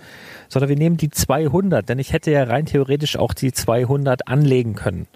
[0.49, 4.75] sondern wir nehmen die 200, denn ich hätte ja rein theoretisch auch die 200 anlegen
[4.75, 5.07] können.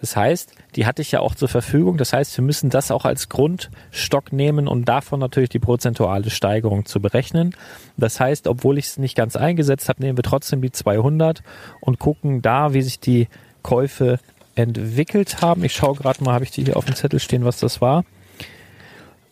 [0.00, 1.96] Das heißt, die hatte ich ja auch zur Verfügung.
[1.96, 6.84] Das heißt, wir müssen das auch als Grundstock nehmen und davon natürlich die prozentuale Steigerung
[6.84, 7.54] zu berechnen.
[7.96, 11.42] Das heißt, obwohl ich es nicht ganz eingesetzt habe, nehmen wir trotzdem die 200
[11.80, 13.28] und gucken da, wie sich die
[13.62, 14.20] Käufe
[14.54, 15.64] entwickelt haben.
[15.64, 18.04] Ich schaue gerade mal, habe ich die hier auf dem Zettel stehen, was das war.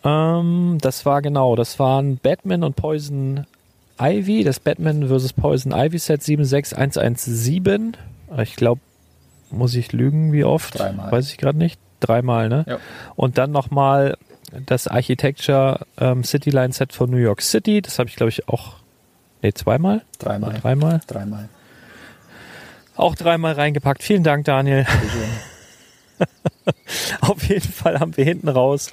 [0.04, 3.46] Ähm, das war genau, das waren Batman und Poison
[4.00, 5.32] Ivy, das Batman vs.
[5.32, 7.96] Poison Ivy Set 76117.
[8.42, 8.80] Ich glaube,
[9.56, 10.78] muss ich lügen, wie oft?
[10.78, 11.10] Dreimal.
[11.10, 11.80] Weiß ich gerade nicht.
[12.00, 12.64] Dreimal, ne?
[12.68, 12.78] Ja.
[13.16, 14.16] Und dann nochmal
[14.66, 17.82] das Architecture ähm, Cityline Set von New York City.
[17.82, 18.74] Das habe ich, glaube ich, auch.
[19.42, 20.02] Ne, zweimal?
[20.18, 20.50] Dreimal.
[20.50, 21.00] Oder dreimal?
[21.06, 21.48] Dreimal.
[22.96, 24.02] Auch dreimal reingepackt.
[24.02, 24.86] Vielen Dank, Daniel.
[27.20, 28.92] Auf jeden Fall haben wir hinten raus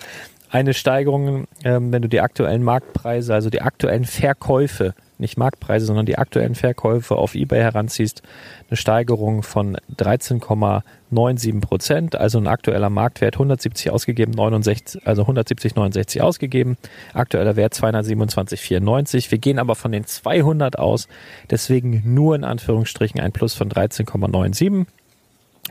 [0.49, 6.05] eine Steigerung, ähm, wenn du die aktuellen Marktpreise, also die aktuellen Verkäufe nicht Marktpreise, sondern
[6.05, 8.23] die aktuellen Verkäufe auf eBay heranziehst,
[8.71, 16.77] eine Steigerung von 13,97 Prozent, also ein aktueller Marktwert 170 ausgegeben, 69, also 170,69 ausgegeben,
[17.13, 19.29] aktueller Wert 227,94.
[19.29, 21.09] Wir gehen aber von den 200 aus,
[21.49, 24.85] deswegen nur in Anführungsstrichen ein Plus von 13,97.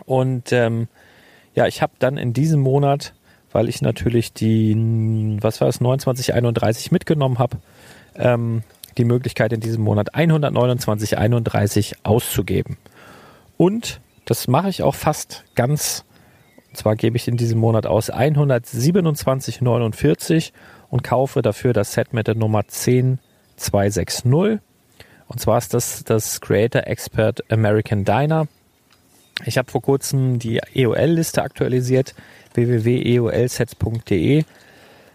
[0.04, 0.86] Und ähm,
[1.54, 3.14] ja, ich habe dann in diesem Monat,
[3.50, 7.56] weil ich natürlich die, was war es, 2931 mitgenommen habe,
[8.14, 8.62] ähm,
[8.98, 12.76] die Möglichkeit in diesem Monat 129,31 auszugeben.
[13.60, 16.06] Und das mache ich auch fast ganz.
[16.70, 20.52] Und zwar gebe ich in diesem Monat aus 127,49
[20.88, 24.60] und kaufe dafür das Set mit der Nummer 10260.
[25.28, 28.48] Und zwar ist das das Creator Expert American Diner.
[29.44, 32.14] Ich habe vor kurzem die EOL-Liste aktualisiert,
[32.54, 34.44] www.eolsets.de.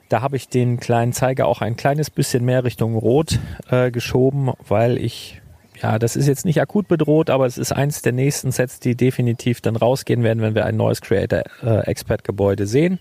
[0.09, 3.39] Da habe ich den kleinen Zeiger auch ein kleines bisschen mehr Richtung Rot
[3.71, 5.41] äh, geschoben, weil ich,
[5.81, 8.95] ja, das ist jetzt nicht akut bedroht, aber es ist eins der nächsten Sets, die
[8.95, 12.99] definitiv dann rausgehen werden, wenn wir ein neues Creator äh, Expert Gebäude sehen.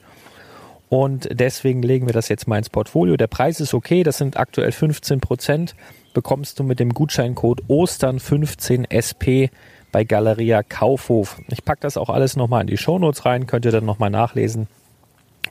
[0.89, 3.17] Und deswegen legen wir das jetzt mal ins Portfolio.
[3.17, 5.75] Der Preis ist okay, das sind aktuell 15 Prozent.
[6.13, 9.51] Bekommst du mit dem Gutscheincode Ostern 15 SP
[9.91, 11.41] bei Galeria Kaufhof.
[11.49, 14.69] Ich packe das auch alles nochmal in die Shownotes rein, könnt ihr dann nochmal nachlesen.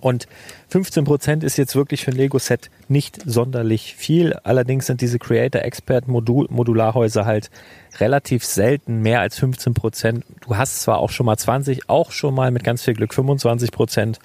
[0.01, 0.27] Und
[0.69, 4.33] 15 Prozent ist jetzt wirklich für ein Lego-Set nicht sonderlich viel.
[4.43, 7.49] Allerdings sind diese Creator Expert Modul Modularhäuser halt
[7.99, 10.25] relativ selten mehr als 15 Prozent.
[10.41, 13.71] Du hast zwar auch schon mal 20, auch schon mal mit ganz viel Glück 25
[13.71, 14.19] Prozent,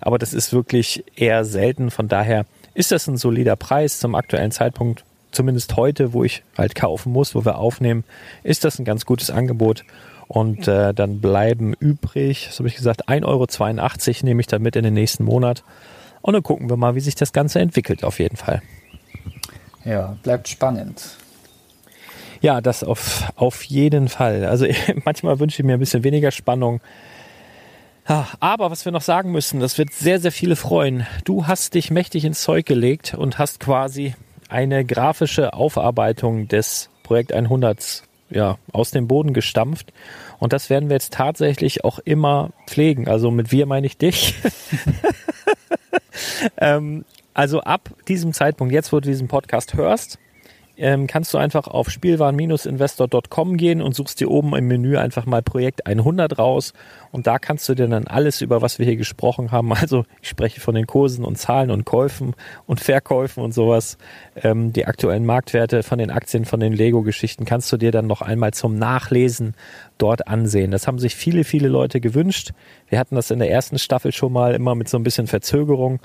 [0.00, 1.90] aber das ist wirklich eher selten.
[1.90, 5.04] Von daher ist das ein solider Preis zum aktuellen Zeitpunkt.
[5.30, 8.04] Zumindest heute, wo ich halt kaufen muss, wo wir aufnehmen,
[8.44, 9.84] ist das ein ganz gutes Angebot.
[10.28, 14.76] Und äh, dann bleiben übrig, so habe ich gesagt, 1,82 Euro nehme ich dann mit
[14.76, 15.64] in den nächsten Monat.
[16.20, 18.60] Und dann gucken wir mal, wie sich das Ganze entwickelt, auf jeden Fall.
[19.84, 21.02] Ja, bleibt spannend.
[22.40, 24.44] Ja, das auf, auf jeden Fall.
[24.44, 24.66] Also
[25.04, 26.80] manchmal wünsche ich mir ein bisschen weniger Spannung.
[28.40, 31.06] Aber was wir noch sagen müssen, das wird sehr, sehr viele freuen.
[31.24, 34.14] Du hast dich mächtig ins Zeug gelegt und hast quasi
[34.48, 39.92] eine grafische Aufarbeitung des Projekt 100 ja, aus dem Boden gestampft.
[40.38, 43.08] Und das werden wir jetzt tatsächlich auch immer pflegen.
[43.08, 44.34] Also mit wir meine ich dich.
[46.58, 47.04] ähm,
[47.34, 50.18] also ab diesem Zeitpunkt, jetzt wo du diesen Podcast hörst,
[50.78, 55.42] ähm, kannst du einfach auf spielwaren-investor.com gehen und suchst dir oben im Menü einfach mal
[55.42, 56.72] Projekt 100 raus
[57.10, 60.28] und da kannst du dir dann alles über was wir hier gesprochen haben, also ich
[60.28, 62.34] spreche von den Kursen und Zahlen und Käufen
[62.66, 63.98] und Verkäufen und sowas,
[64.36, 68.22] ähm, die aktuellen Marktwerte von den Aktien, von den Lego-Geschichten kannst du dir dann noch
[68.22, 69.54] einmal zum Nachlesen
[69.98, 70.70] dort ansehen.
[70.70, 72.52] Das haben sich viele, viele Leute gewünscht.
[72.88, 76.00] Wir hatten das in der ersten Staffel schon mal immer mit so ein bisschen Verzögerung.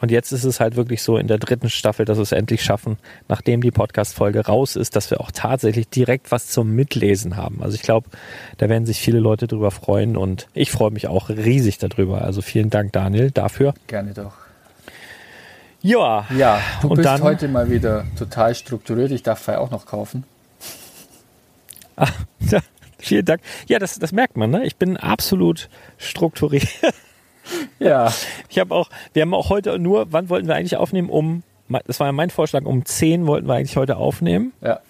[0.00, 2.64] Und jetzt ist es halt wirklich so in der dritten Staffel, dass wir es endlich
[2.64, 7.62] schaffen, nachdem die Podcast-Folge raus ist, dass wir auch tatsächlich direkt was zum Mitlesen haben.
[7.62, 8.08] Also ich glaube,
[8.58, 12.22] da werden sich viele Leute drüber freuen und ich freue mich auch riesig darüber.
[12.22, 13.74] Also vielen Dank, Daniel, dafür.
[13.86, 14.34] Gerne doch.
[15.80, 16.26] Ja.
[16.36, 19.12] Ja, du und bist dann, heute mal wieder total strukturiert.
[19.12, 20.24] Ich darf ja auch noch kaufen.
[21.94, 22.08] Ah,
[22.40, 22.60] ja,
[22.98, 23.42] vielen Dank.
[23.68, 24.64] Ja, das, das merkt man, ne?
[24.64, 25.68] Ich bin absolut
[25.98, 26.68] strukturiert.
[27.78, 28.12] Ja.
[28.48, 31.08] Ich habe auch, wir haben auch heute nur, wann wollten wir eigentlich aufnehmen?
[31.08, 31.42] Um,
[31.86, 34.52] das war ja mein Vorschlag, um 10 wollten wir eigentlich heute aufnehmen.
[34.60, 34.80] Ja.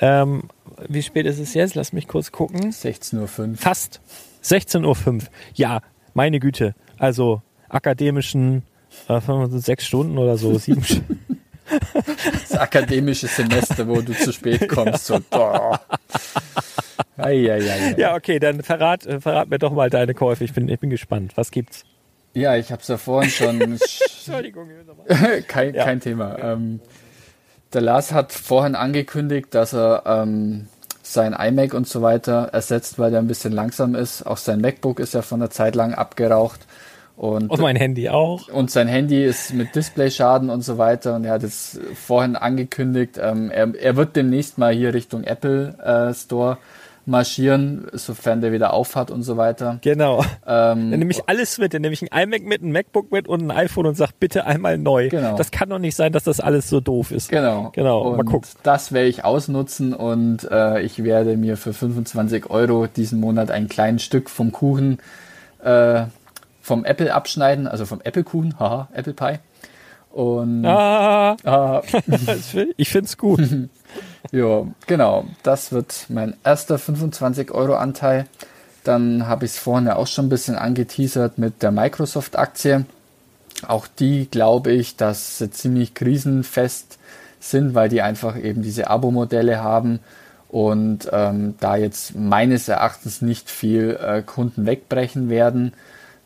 [0.00, 0.44] Ähm,
[0.88, 1.74] wie spät ist es jetzt?
[1.74, 2.70] Lass mich kurz gucken.
[2.70, 3.56] 16.05 Uhr.
[3.56, 4.00] Fast.
[4.42, 5.20] 16.05 Uhr.
[5.54, 5.80] Ja,
[6.14, 6.74] meine Güte.
[6.98, 8.62] Also akademischen
[9.08, 11.20] äh, sechs Stunden oder so, sieben Stunden.
[12.48, 15.06] Das akademische Semester, wo du zu spät kommst.
[15.06, 15.20] So,
[17.98, 20.44] Ja, okay, dann verrat, äh, verrat mir doch mal deine Käufe.
[20.44, 21.32] Ich bin, ich bin gespannt.
[21.36, 21.84] Was gibt's?
[22.34, 23.60] Ja, ich habe es ja vorhin schon.
[23.60, 24.68] Entschuldigung,
[25.48, 25.84] kein, ja.
[25.84, 26.38] kein Thema.
[26.38, 26.80] Ähm,
[27.72, 30.68] der Lars hat vorhin angekündigt, dass er ähm,
[31.02, 34.26] sein iMac und so weiter ersetzt, weil der ein bisschen langsam ist.
[34.26, 36.60] Auch sein MacBook ist ja von der Zeit lang abgeraucht.
[37.16, 38.48] Und, und mein Handy auch.
[38.48, 41.14] Und sein Handy ist mit Displayschaden und so weiter.
[41.14, 45.76] Und er hat es vorhin angekündigt, ähm, er, er wird demnächst mal hier Richtung Apple
[45.78, 46.58] äh, Store
[47.06, 49.78] marschieren, sofern der wieder aufhat und so weiter.
[49.80, 50.20] Genau.
[50.46, 53.28] Ähm, dann nehme ich alles mit, dann nehme ich ein iMac mit, ein MacBook mit
[53.28, 55.08] und ein iPhone und sage bitte einmal neu.
[55.08, 55.36] Genau.
[55.36, 57.28] Das kann doch nicht sein, dass das alles so doof ist.
[57.28, 57.70] Genau.
[57.74, 58.02] Genau.
[58.02, 58.48] Und mal gucken.
[58.62, 63.68] Das werde ich ausnutzen und äh, ich werde mir für 25 Euro diesen Monat ein
[63.68, 64.98] kleines Stück vom Kuchen
[65.62, 66.04] äh,
[66.60, 69.38] vom Apple abschneiden, also vom Apple Kuchen, haha, Apple Pie.
[70.10, 71.82] Und ah, ah.
[72.76, 73.40] ich finde es gut.
[74.30, 75.26] ja, genau.
[75.42, 78.26] Das wird mein erster 25-Euro-Anteil.
[78.84, 82.84] Dann habe ich es vorhin ja auch schon ein bisschen angeteasert mit der Microsoft-Aktie.
[83.66, 86.98] Auch die glaube ich, dass sie ziemlich krisenfest
[87.38, 90.00] sind, weil die einfach eben diese Abo-Modelle haben
[90.48, 95.72] und ähm, da jetzt meines Erachtens nicht viel äh, Kunden wegbrechen werden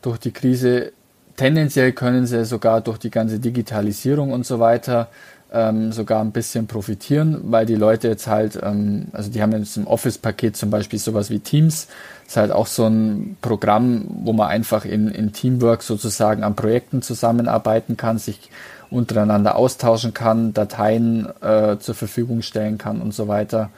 [0.01, 0.91] durch die Krise.
[1.37, 5.07] Tendenziell können sie sogar durch die ganze Digitalisierung und so weiter
[5.51, 9.77] ähm, sogar ein bisschen profitieren, weil die Leute jetzt halt, ähm, also die haben jetzt
[9.77, 11.87] im Office-Paket zum Beispiel sowas wie Teams.
[12.23, 16.55] Das ist halt auch so ein Programm, wo man einfach in, in Teamwork sozusagen an
[16.55, 18.49] Projekten zusammenarbeiten kann, sich
[18.89, 23.69] untereinander austauschen kann, Dateien äh, zur Verfügung stellen kann und so weiter.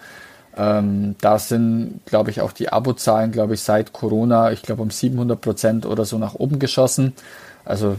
[0.57, 4.89] Ähm, da sind, glaube ich, auch die Abozahlen, glaube ich, seit Corona, ich glaube, um
[4.89, 7.13] 700 Prozent oder so nach oben geschossen.
[7.65, 7.97] Also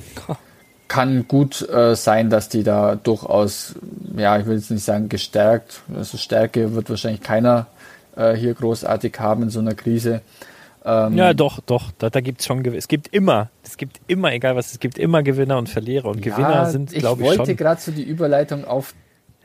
[0.90, 3.76] kann gut äh, sein, dass die da durchaus,
[4.16, 7.68] ja, ich will jetzt nicht sagen gestärkt, also Stärke wird wahrscheinlich keiner
[8.16, 10.20] äh, hier großartig haben in so einer Krise.
[10.84, 14.32] Ähm, ja, doch, doch, da, da gibt es schon, es gibt immer, es gibt immer,
[14.32, 17.30] egal was, es gibt immer Gewinner und Verlierer und ja, Gewinner sind, glaube ich.
[17.30, 18.92] Ich wollte gerade so die Überleitung auf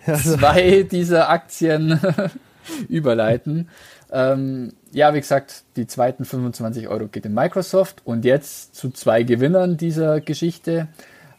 [0.24, 2.00] zwei dieser Aktien
[2.90, 3.70] überleiten.
[4.12, 9.22] Ähm, ja, wie gesagt, die zweiten 25 Euro geht in Microsoft und jetzt zu zwei
[9.22, 10.88] Gewinnern dieser Geschichte.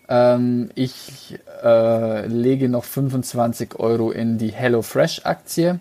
[0.08, 5.80] Ähm, ich äh, lege noch 25 Euro in die HelloFresh-Aktie.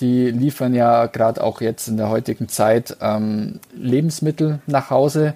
[0.00, 5.34] Die liefern ja gerade auch jetzt in der heutigen Zeit ähm, Lebensmittel nach Hause,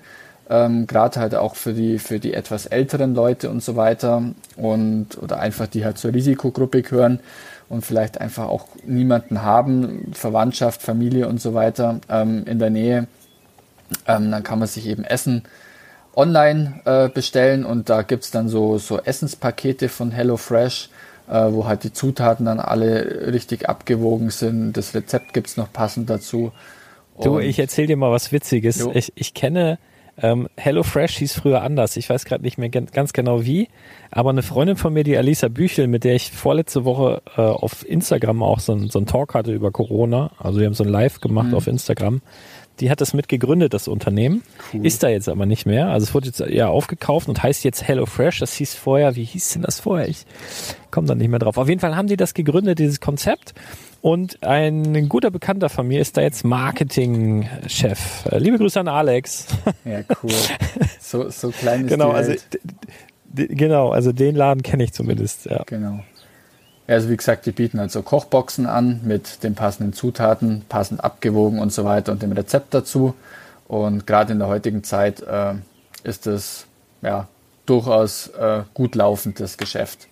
[0.48, 4.22] ähm, gerade halt auch für die, für die etwas älteren Leute und so weiter
[4.56, 7.20] und oder einfach die halt zur Risikogruppe gehören
[7.68, 13.06] und vielleicht einfach auch niemanden haben, Verwandtschaft, Familie und so weiter ähm, in der Nähe,
[14.06, 15.42] ähm, dann kann man sich eben Essen
[16.16, 20.88] online äh, bestellen und da gibt's dann so, so Essenspakete von HelloFresh,
[21.28, 24.72] äh, wo halt die Zutaten dann alle richtig abgewogen sind.
[24.72, 26.52] Das Rezept gibt's noch passend dazu.
[27.22, 28.86] du, ich erzähl dir mal was Witziges.
[28.94, 29.78] Ich, ich kenne
[30.18, 31.96] ähm, HelloFresh hieß früher anders.
[31.96, 33.68] Ich weiß gerade nicht mehr ganz genau wie,
[34.10, 37.86] aber eine Freundin von mir, die Alisa Büchel, mit der ich vorletzte Woche äh, auf
[37.86, 40.90] Instagram auch so, ein, so einen Talk hatte über Corona, also wir haben so ein
[40.90, 41.54] Live gemacht mhm.
[41.54, 42.22] auf Instagram,
[42.80, 44.42] die hat das mit gegründet, das Unternehmen.
[44.72, 44.86] Cool.
[44.86, 45.88] Ist da jetzt aber nicht mehr.
[45.88, 48.40] Also es wurde jetzt eher aufgekauft und heißt jetzt HelloFresh.
[48.40, 50.08] Das hieß vorher, wie hieß denn das vorher?
[50.08, 50.26] Ich
[50.90, 51.58] komme da nicht mehr drauf.
[51.58, 53.54] Auf jeden Fall haben die das gegründet, dieses Konzept.
[54.02, 58.26] Und ein guter Bekannter von mir ist da jetzt Marketingchef.
[58.30, 59.46] Äh, liebe Grüße an Alex.
[59.84, 60.30] Ja, cool.
[61.00, 62.34] So, so klein ist genau, die also,
[63.36, 65.46] Genau, also den Laden kenne ich zumindest.
[65.46, 65.62] Ja.
[65.66, 66.00] Genau.
[66.88, 71.58] Also wie gesagt, die bieten halt so Kochboxen an mit den passenden Zutaten, passend abgewogen
[71.58, 73.14] und so weiter und dem Rezept dazu.
[73.66, 75.54] Und gerade in der heutigen Zeit äh,
[76.04, 76.66] ist es
[77.02, 77.26] ja
[77.66, 80.06] durchaus äh, gut laufendes Geschäft.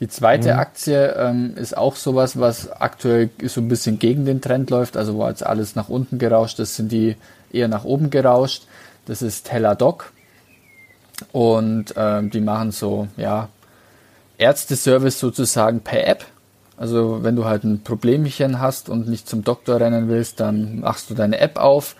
[0.00, 0.58] Die zweite mhm.
[0.58, 4.96] Aktie ähm, ist auch sowas, was aktuell so ein bisschen gegen den Trend läuft.
[4.96, 7.16] Also wo jetzt alles nach unten gerauscht ist, sind die
[7.52, 8.64] eher nach oben gerauscht.
[9.06, 10.12] Das ist Teladoc.
[11.32, 13.48] Und ähm, die machen so, ja,
[14.38, 16.24] Ärzteservice sozusagen per App.
[16.76, 21.08] Also wenn du halt ein Problemchen hast und nicht zum Doktor rennen willst, dann machst
[21.10, 21.94] du deine App auf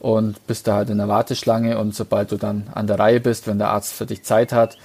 [0.00, 3.46] und bist da halt in der Warteschlange und sobald du dann an der Reihe bist,
[3.46, 4.76] wenn der Arzt für dich Zeit hat,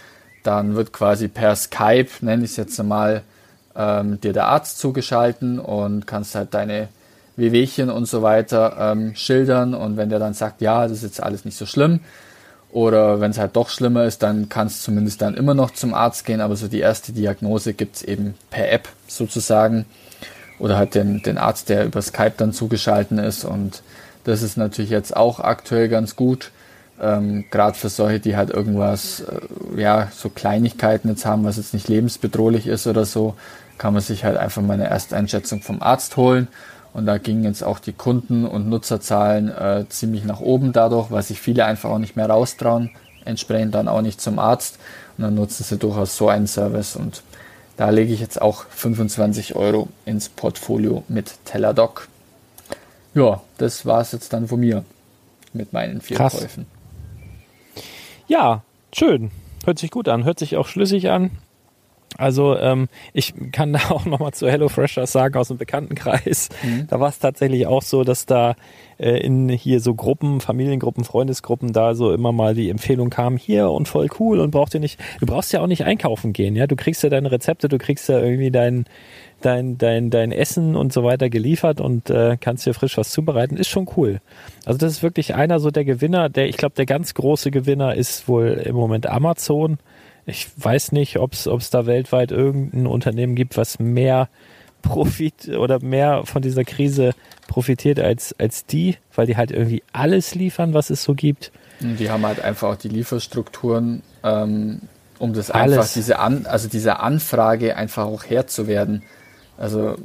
[0.44, 3.22] dann wird quasi per Skype, nenne ich es jetzt einmal,
[3.76, 6.88] ähm, dir der Arzt zugeschalten und kannst halt deine
[7.36, 11.24] Wehwehchen und so weiter ähm, schildern und wenn der dann sagt, ja, das ist jetzt
[11.24, 12.00] alles nicht so schlimm
[12.74, 15.94] oder wenn es halt doch schlimmer ist, dann kannst du zumindest dann immer noch zum
[15.94, 19.86] Arzt gehen, aber so die erste Diagnose gibt es eben per App sozusagen.
[20.58, 23.46] Oder halt den, den Arzt, der über Skype dann zugeschalten ist.
[23.46, 23.84] Und
[24.24, 26.50] das ist natürlich jetzt auch aktuell ganz gut.
[27.00, 31.76] Ähm, Gerade für solche, die halt irgendwas, äh, ja, so Kleinigkeiten jetzt haben, was jetzt
[31.76, 33.36] nicht lebensbedrohlich ist oder so,
[33.78, 36.48] kann man sich halt einfach mal eine Ersteinschätzung vom Arzt holen.
[36.94, 41.24] Und da gingen jetzt auch die Kunden- und Nutzerzahlen äh, ziemlich nach oben dadurch, weil
[41.24, 42.92] sich viele einfach auch nicht mehr raustrauen,
[43.26, 44.78] entsprechend dann auch nicht zum Arzt.
[45.18, 46.96] Und dann nutzen sie durchaus so einen Service.
[46.96, 47.24] Und
[47.78, 52.08] da lege ich jetzt auch 25 Euro ins Portfolio mit Teladoc.
[53.16, 54.84] Ja, das war es jetzt dann von mir
[55.52, 56.40] mit meinen vier Krass.
[56.40, 56.66] Käufen.
[58.28, 58.64] Ja,
[58.94, 59.32] schön.
[59.66, 61.32] Hört sich gut an, hört sich auch schlüssig an.
[62.18, 66.50] Also ähm, ich kann da auch nochmal zu HelloFresh was sagen aus dem Bekanntenkreis.
[66.64, 66.88] Mhm.
[66.88, 68.56] Da war es tatsächlich auch so, dass da
[68.98, 73.70] äh, in hier so Gruppen, Familiengruppen, Freundesgruppen da so immer mal die Empfehlung kam, hier
[73.70, 76.68] und voll cool und braucht ihr nicht, du brauchst ja auch nicht einkaufen gehen, ja.
[76.68, 78.86] Du kriegst ja deine Rezepte, du kriegst ja irgendwie dein,
[79.42, 83.58] dein, dein, dein Essen und so weiter geliefert und äh, kannst dir frisch was zubereiten,
[83.58, 84.22] ist schon cool.
[84.66, 87.96] Also das ist wirklich einer so der Gewinner, der, ich glaube, der ganz große Gewinner
[87.96, 89.78] ist wohl im Moment Amazon.
[90.26, 94.30] Ich weiß nicht, ob es da weltweit irgendein Unternehmen gibt, was mehr
[94.82, 97.14] Profit oder mehr von dieser Krise
[97.48, 101.52] profitiert als, als die, weil die halt irgendwie alles liefern, was es so gibt.
[101.80, 104.82] Die haben halt einfach auch die Lieferstrukturen, ähm,
[105.20, 105.78] um das alles.
[105.78, 109.04] einfach, diese, An also diese Anfrage einfach auch Herr zu werden.
[109.58, 109.98] Also,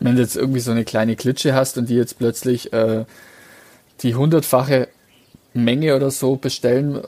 [0.00, 3.04] wenn du jetzt irgendwie so eine kleine Klitsche hast und die jetzt plötzlich äh,
[4.00, 4.88] die hundertfache
[5.54, 7.02] Menge oder so bestellen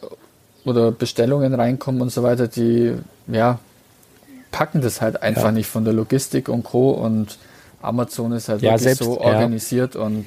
[0.65, 2.95] oder Bestellungen reinkommen und so weiter, die
[3.27, 3.59] ja
[4.55, 5.53] packen das halt einfach ja.
[5.53, 6.93] nicht von der Logistik und Co.
[6.93, 7.39] Und
[7.83, 10.03] Amazon ist halt ja, wirklich selbst, so organisiert ja.
[10.03, 10.27] und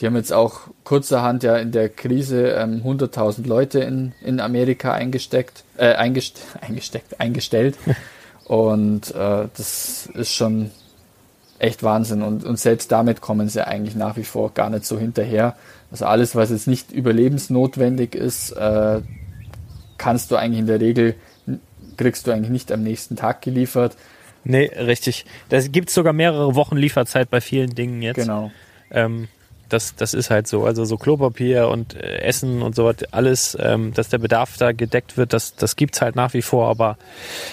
[0.00, 4.92] die haben jetzt auch kurzerhand ja in der Krise ähm, 100.000 Leute in, in Amerika
[4.92, 7.76] eingesteckt, äh, eingest eingesteckt, eingestellt.
[8.46, 10.70] und äh, das ist schon
[11.58, 12.22] echt Wahnsinn.
[12.22, 15.56] Und, und selbst damit kommen sie eigentlich nach wie vor gar nicht so hinterher.
[15.90, 19.02] Also alles, was jetzt nicht überlebensnotwendig ist, äh,
[19.98, 21.14] kannst du eigentlich in der Regel,
[21.96, 23.96] kriegst du eigentlich nicht am nächsten Tag geliefert.
[24.44, 25.26] Nee, richtig.
[25.48, 28.16] Da gibt sogar mehrere Wochen Lieferzeit bei vielen Dingen jetzt.
[28.16, 28.50] Genau.
[28.90, 29.28] Ähm,
[29.68, 30.64] das, das ist halt so.
[30.64, 35.16] Also so Klopapier und äh, Essen und so alles, ähm, dass der Bedarf da gedeckt
[35.16, 36.68] wird, das, das gibt's halt nach wie vor.
[36.68, 36.96] Aber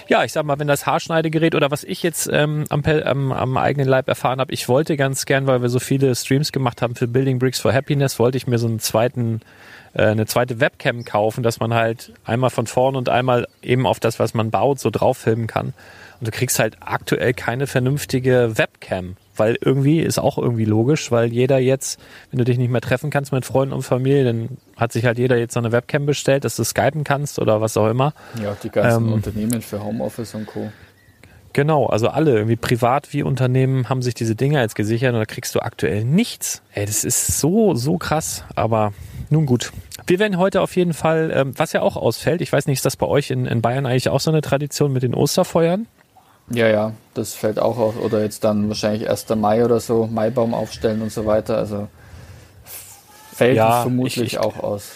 [0.07, 3.57] ja, ich sag mal, wenn das Haarschneidegerät oder was ich jetzt ähm, am, am, am
[3.57, 6.95] eigenen Leib erfahren habe, ich wollte ganz gern, weil wir so viele Streams gemacht haben
[6.95, 9.41] für Building Bricks for Happiness, wollte ich mir so einen zweiten
[9.93, 13.99] äh, eine zweite Webcam kaufen, dass man halt einmal von vorn und einmal eben auf
[13.99, 15.74] das, was man baut, so drauf filmen kann.
[16.20, 19.18] Und du kriegst halt aktuell keine vernünftige Webcam.
[19.36, 21.99] Weil irgendwie ist auch irgendwie logisch, weil jeder jetzt,
[22.32, 25.18] wenn du dich nicht mehr treffen kannst mit Freunden und Familie, dann hat sich halt
[25.18, 28.13] jeder jetzt so eine Webcam bestellt, dass du skypen kannst oder was auch immer.
[28.41, 30.72] Ja, die ganzen ähm, Unternehmen für Homeoffice und Co.
[31.55, 35.26] Genau, also alle, irgendwie privat wie Unternehmen, haben sich diese Dinger jetzt gesichert und da
[35.26, 36.61] kriegst du aktuell nichts.
[36.74, 38.91] Ey, das ist so, so krass, aber
[39.30, 39.72] nun gut.
[40.05, 42.86] Wir werden heute auf jeden Fall, ähm, was ja auch ausfällt, ich weiß nicht, ist
[42.86, 45.88] das bei euch in, in Bayern eigentlich auch so eine Tradition mit den Osterfeuern?
[46.49, 47.95] Ja, ja, das fällt auch aus.
[47.95, 49.29] Oder jetzt dann wahrscheinlich 1.
[49.35, 51.57] Mai oder so, Maibaum aufstellen und so weiter.
[51.57, 51.87] Also
[53.33, 54.91] fällt ja, vermutlich ich, ich, auch aus.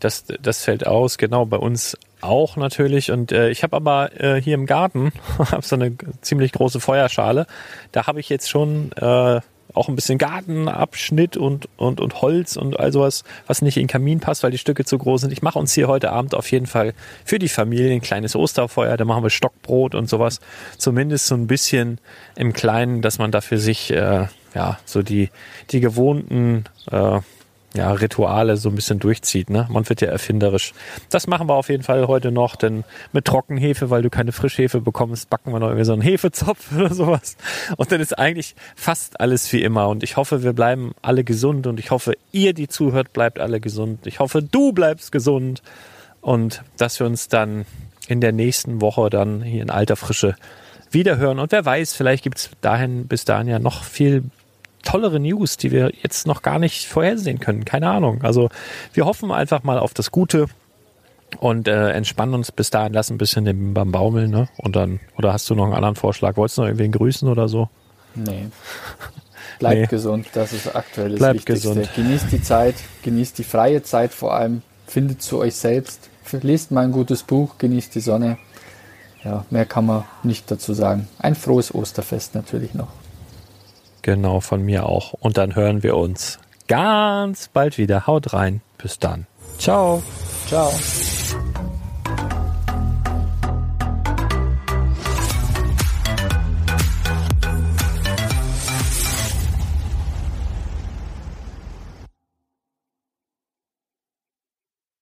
[0.00, 3.10] Das, das fällt aus, genau, bei uns auch natürlich.
[3.10, 7.46] Und äh, ich habe aber äh, hier im Garten hab so eine ziemlich große Feuerschale.
[7.92, 9.40] Da habe ich jetzt schon äh,
[9.76, 13.88] auch ein bisschen Gartenabschnitt und, und, und Holz und all sowas, was nicht in den
[13.88, 15.32] Kamin passt, weil die Stücke zu groß sind.
[15.32, 18.96] Ich mache uns hier heute Abend auf jeden Fall für die Familie ein kleines Osterfeuer.
[18.96, 20.40] Da machen wir Stockbrot und sowas.
[20.78, 21.98] Zumindest so ein bisschen
[22.36, 25.30] im Kleinen, dass man da für sich äh, ja so die,
[25.70, 27.20] die gewohnten äh,
[27.76, 29.50] ja, Rituale so ein bisschen durchzieht.
[29.50, 29.66] Ne?
[29.70, 30.72] Man wird ja erfinderisch.
[31.10, 34.80] Das machen wir auf jeden Fall heute noch, denn mit Trockenhefe, weil du keine Frischhefe
[34.80, 37.36] bekommst, backen wir noch irgendwie so einen Hefezopf oder sowas.
[37.76, 39.88] Und dann ist eigentlich fast alles wie immer.
[39.88, 43.60] Und ich hoffe, wir bleiben alle gesund und ich hoffe, ihr, die zuhört, bleibt alle
[43.60, 44.06] gesund.
[44.06, 45.62] Ich hoffe, du bleibst gesund
[46.20, 47.66] und dass wir uns dann
[48.08, 50.36] in der nächsten Woche dann hier in alter Frische
[50.90, 51.38] wiederhören.
[51.38, 54.24] Und wer weiß, vielleicht gibt's dahin bis dahin ja noch viel
[54.86, 57.64] tollere News, die wir jetzt noch gar nicht vorhersehen können.
[57.64, 58.22] Keine Ahnung.
[58.22, 58.48] Also
[58.94, 60.46] wir hoffen einfach mal auf das Gute
[61.40, 64.48] und äh, entspannen uns bis dahin, lassen ein bisschen den beim Baumeln, ne?
[64.56, 66.36] Und dann, oder hast du noch einen anderen Vorschlag?
[66.36, 67.68] Wolltest du noch irgendwen grüßen oder so?
[68.14, 68.46] Nee.
[69.58, 69.86] Bleibt nee.
[69.86, 71.68] gesund, das ist aktuell das Bleibt Wichtigste.
[71.68, 71.90] gesund.
[71.94, 76.10] Genießt die Zeit, genießt die freie Zeit vor allem, findet zu euch selbst,
[76.42, 78.38] lest mal ein gutes Buch, genießt die Sonne.
[79.24, 81.08] Ja, mehr kann man nicht dazu sagen.
[81.18, 82.88] Ein frohes Osterfest natürlich noch.
[84.06, 85.14] Genau, von mir auch.
[85.14, 86.38] Und dann hören wir uns
[86.68, 88.06] ganz bald wieder.
[88.06, 88.60] Haut rein.
[88.78, 89.26] Bis dann.
[89.58, 90.00] Ciao.
[90.46, 90.70] Ciao.